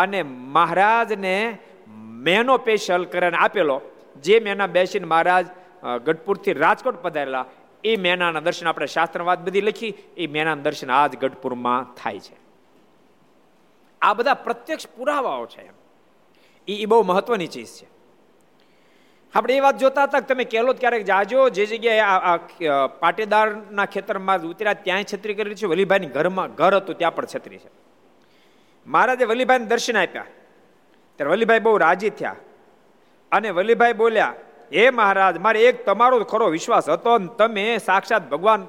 [0.04, 0.20] અને
[0.56, 1.36] મહારાજને
[2.28, 3.78] મેનો પેશલ કરીને આપેલો.
[4.26, 5.46] જે મેના બેસીને મહારાજ
[6.06, 7.46] ગઢપુરથી રાજકોટ પધારેલા,
[7.84, 12.38] એ મેનાના દર્શન આપણે શાસ્ત્ર વાત બધી લખી, એ મેનાના દર્શન આજ ગઢપુરમાં થાય છે.
[14.02, 15.70] આ બધા પ્રત્યક્ષ પુરાવાઓ છે
[16.68, 17.88] એ બહુ મહત્વની ચીજ છે.
[19.34, 24.48] આપણે એ વાત જોતા હતા કે તમે કેલો ક્યારેક જાજો, જે જગ્યાએ આ પાટીદારના ખેતરમાં
[24.52, 25.68] ઉતર્યા ત્યાં છત્રી કરી છે.
[25.74, 27.70] વલીભાઈની ઘરમાં ઘર હતું, ત્યાં પણ છત્રી છે.
[28.88, 30.26] મહારાજે વલીભાઈને દર્શન આપ્યા,
[31.16, 32.36] ત્યારે વલીભાઈ બહુ રાજી થયા.
[33.32, 34.34] અને વલીભાઈ બોલ્યા,
[34.74, 38.68] હે મહારાજ, મારે એક તમારો ખરો વિશ્વાસ હતો ને તમે સાક્ષાત ભગવાન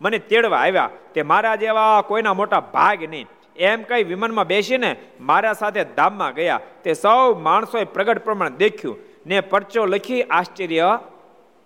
[0.00, 0.90] મને તેડવા આવ્યા.
[1.14, 3.26] તે મહારાજ એવા કોઈના મોટા ભાગ નહીં.
[3.56, 4.90] એમ કઈ વિમાનમાં બેસીને
[5.20, 6.60] મારા સાથે ધામમાં ગયા.
[6.84, 8.96] તે સૌ માણસોએ પ્રગટ પ્રમાણે દેખ્યું.
[9.26, 10.98] ને પરચો લખી આશ્ચર્ય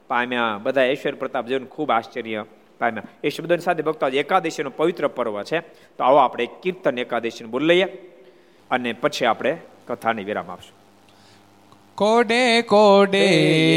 [0.09, 0.59] પામ્યા.
[0.63, 2.45] બધા ઐશ્વર પ્રતાપ જોઈને ખૂબ આશ્ચર્ય
[2.79, 5.61] પામ્યા એ શબ્દોની સાથે ભક્તો એકાદશીનો પવિત્ર પર્વ છે.
[5.97, 7.85] તો આવો આપણે કીર્તન એકાદશીને બોલી લઈએ
[8.71, 10.78] અને પછી આપણે કથાની વિરામ આપશું.
[11.99, 13.23] કોડે કોડે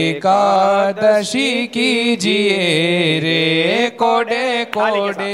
[0.10, 2.58] એકાદશી કીજીએ
[3.24, 3.38] રે
[4.02, 4.42] કોડે
[4.76, 5.30] કોડે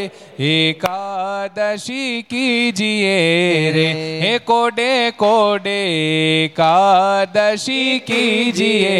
[0.51, 3.17] એકાદશી કીજીએ
[3.77, 3.87] રે
[4.21, 5.75] હે કોડે કોડે
[6.45, 8.95] એકાદશી કીજીએ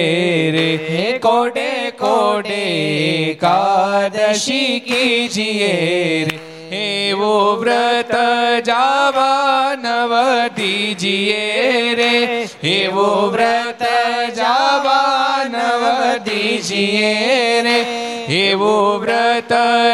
[0.57, 1.71] રે હે કોડે
[2.03, 2.59] કોડે
[3.31, 5.71] એકાદશી કીજીએ
[6.27, 6.37] રે
[6.71, 8.13] એવો વ્રત
[8.65, 10.13] જાવા નવ
[10.55, 13.83] દીજીએ રે એવો વ્રત
[14.35, 17.85] જાવા નવ દીજીએ રે
[18.27, 19.53] એવો વ્રત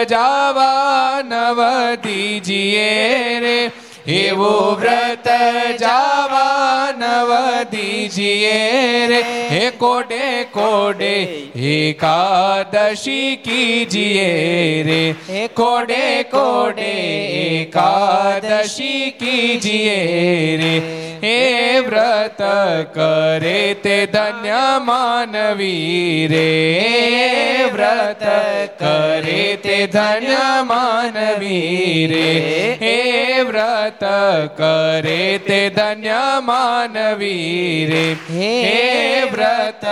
[0.09, 1.59] જાવા નવ
[2.01, 3.72] દીજીએ રે
[4.07, 5.28] એવો વ્રત
[5.78, 7.32] જાવા નવ
[7.70, 13.36] દીજીએ રે હે કોડે કોડે એકાદશી
[19.20, 22.41] કીજીએ રે હે વ્રત
[22.93, 28.26] કરે તે ધન્ય માનવી રે વ્રત
[28.78, 32.28] કરે તે ધન્ય માનવી રે
[32.82, 32.97] હે
[33.43, 34.03] વ્રત
[34.57, 38.51] કરે તે ધન્ય માનવી રે હે
[39.28, 39.86] વ્રત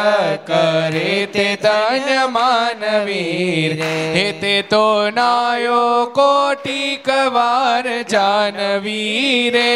[0.46, 9.70] કરે તે ધન્ય માનવી રે હે તે તો નાયો કોટી કવાર જાનવી રે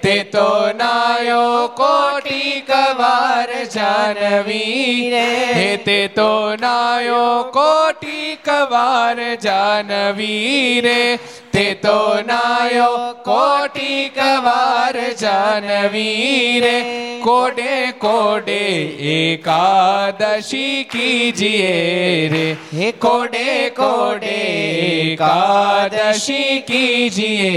[0.00, 0.48] તે તો
[1.02, 5.76] નાયો કોટી કવાર જાનવી રે.
[5.84, 11.18] તે તો નાયો કોટી કવાર જાનવી રે.
[11.52, 11.96] તે તો
[12.26, 16.76] નાયો કોટી કવાર જાનવી રે
[17.24, 18.62] કોડે કોડે
[19.14, 22.56] એકાદશી કીજીએ રે.
[22.78, 24.38] હે કોડે કોડે
[25.10, 27.52] એકાદશી કીજીએ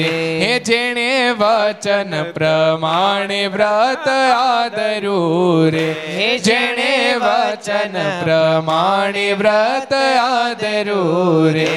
[0.00, 0.12] રે.
[0.42, 5.88] હે જેણે વચન પ્રમાણે વ્રત આદરું રે.
[6.18, 6.92] હે જેણે
[7.24, 11.68] વચન પ્રમાણે વ્રત આદરું રે.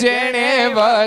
[0.00, 1.03] જેણે વચન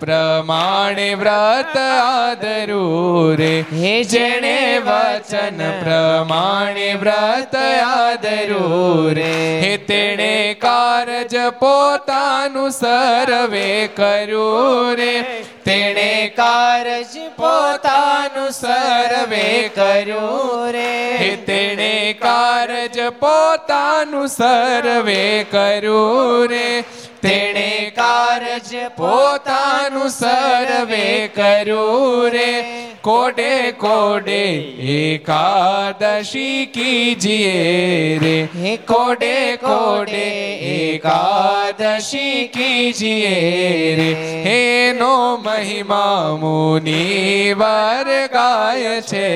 [0.00, 3.64] પ્રમાણે વ્રત આદરું રે.
[3.72, 9.60] હે જેણે વચન પ્રમાણે વ્રત આદરું રે.
[9.60, 15.24] હે તેણે કારજ પોતાનું સર્વે કર્યું રે.
[15.64, 21.16] તેણે કારજ પોતાનું સર્વે કર્યું રે.
[21.16, 26.84] હે તેણે કારજ પોતાનું સર્વે કર્યું રે.
[27.26, 32.52] તેણે કારજ પોતાનું સર્વે કર્યું રે.
[33.02, 34.44] કોડે કોડે
[34.94, 38.76] એકાદશી કીજીએ રે.
[38.76, 40.26] કોડે કોડે
[40.76, 44.10] એકાદશી કીજીએ રે.
[44.42, 49.28] હેનો મહિમા મુનિ વર ગાય છે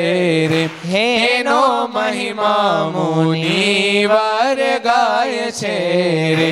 [0.47, 0.65] રે.
[0.65, 6.51] હેનો મહિમા મુનિવર ગાય છે રે.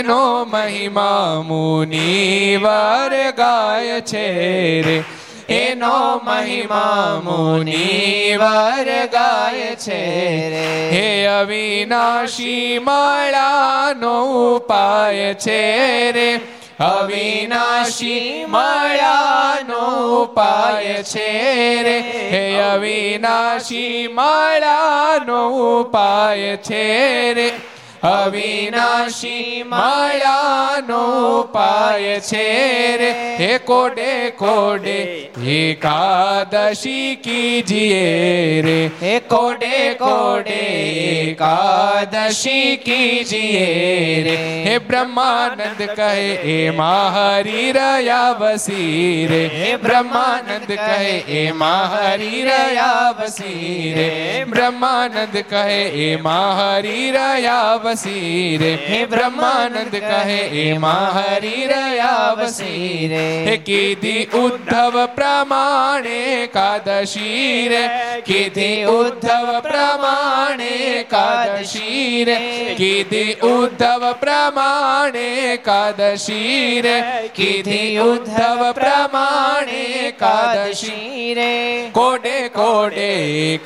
[0.00, 5.04] એનો મહિમા મુનિવર ગાય છે રે.
[5.48, 10.90] એનો મહિમા મુનિવર ગાય છે રે.
[10.90, 14.24] હે અવિનાશી મળાનો
[14.56, 16.40] ઉપાય છે રે.
[16.80, 21.98] અવિનાશી મળાનો ઉપાય છે રે.
[22.30, 27.69] હે અવિનાશી મળાનો ઉપાય છે રે.
[28.02, 31.00] અવિનાશી માયાનો
[31.52, 32.44] પાય છે
[32.96, 33.10] રે.
[33.38, 34.98] હે કોડે કોડે,
[35.54, 38.76] એકાદશી કીજીએ રે.
[39.02, 40.62] હે કોડે કોડે,
[41.30, 43.66] એકાદશી કીજીએ
[44.28, 44.36] રે.
[44.64, 49.42] હે બ્રહ્માનંદ કહે, એ હરી રહ્યા વસી રે.
[49.58, 54.08] હે બ્રહ્માનંદ કહે, એ હરી રહ્યા વસી રે
[54.50, 56.10] બ્રહ્માનંદ કહે, એ
[56.60, 60.64] હરી રહ્યા वसीरे हे ब्रह्मानंद कहे हे
[61.14, 67.82] हरि रया वसीरे हे कीधि उद्धव प्रमाणे कादशीरे
[68.26, 72.36] कीधि उद्धव प्रमाणे कादशीरे
[72.78, 77.00] कीधि उद्धव प्रमाणे कादशीरे
[77.36, 81.50] कीधि उद्धव प्रमाणे कादशीरे
[81.98, 83.10] कोडे कोडे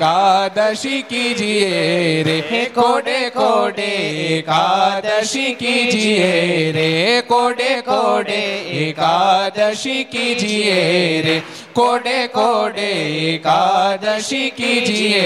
[0.01, 3.93] कादशी कीजिए रे कोडे कोडे
[4.35, 6.31] एकादशी कीजिए
[6.77, 6.89] रे
[7.29, 8.43] कोडे कोडे
[8.83, 10.79] एकादशी कीजिए
[11.27, 11.37] रे
[11.75, 12.91] कोडे कोडे
[13.31, 15.23] एकादशी कीजिए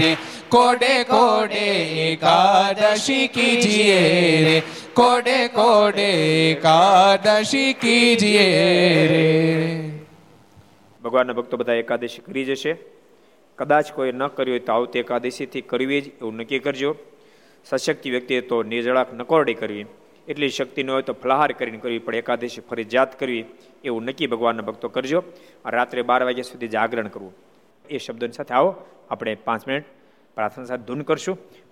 [0.00, 0.14] रे
[0.50, 1.66] कोडे कोडे
[2.06, 4.00] एकादशी कीजिए
[4.46, 4.60] रे
[4.96, 6.10] कोडे कोडे
[6.48, 8.48] एकादशी कीजिए
[9.12, 9.24] रे
[11.02, 12.72] ભગવાનના ભક્તો બધા એકાદશી કરી જશે
[13.58, 16.92] કદાચ કોઈ ન કર્યું હોય તો આવતી એકાદશીથી કરવી જ એવું નક્કી કરજો
[17.64, 19.86] સશક્તિ વ્યક્તિએ તો નિર્જળાક નકોરડી કરવી,
[20.28, 23.44] એટલી શક્તિ ન હોય તો ફલાહાર કરીને કરવી પડે એકાદશી ફરજિયાત કરવી,
[23.84, 25.22] એવું નક્કી ભગવાનના ભક્તો કરજો.
[25.66, 27.34] રાત્રે બાર વાગ્યા સુધી જાગરણ કરવું.
[27.90, 28.74] એ શબ્દોની સાથે આવો,
[29.10, 29.84] આપણે પાંચ મિનિટ
[30.34, 31.38] પ્રાર્થના સાથે ધૂન કરશું.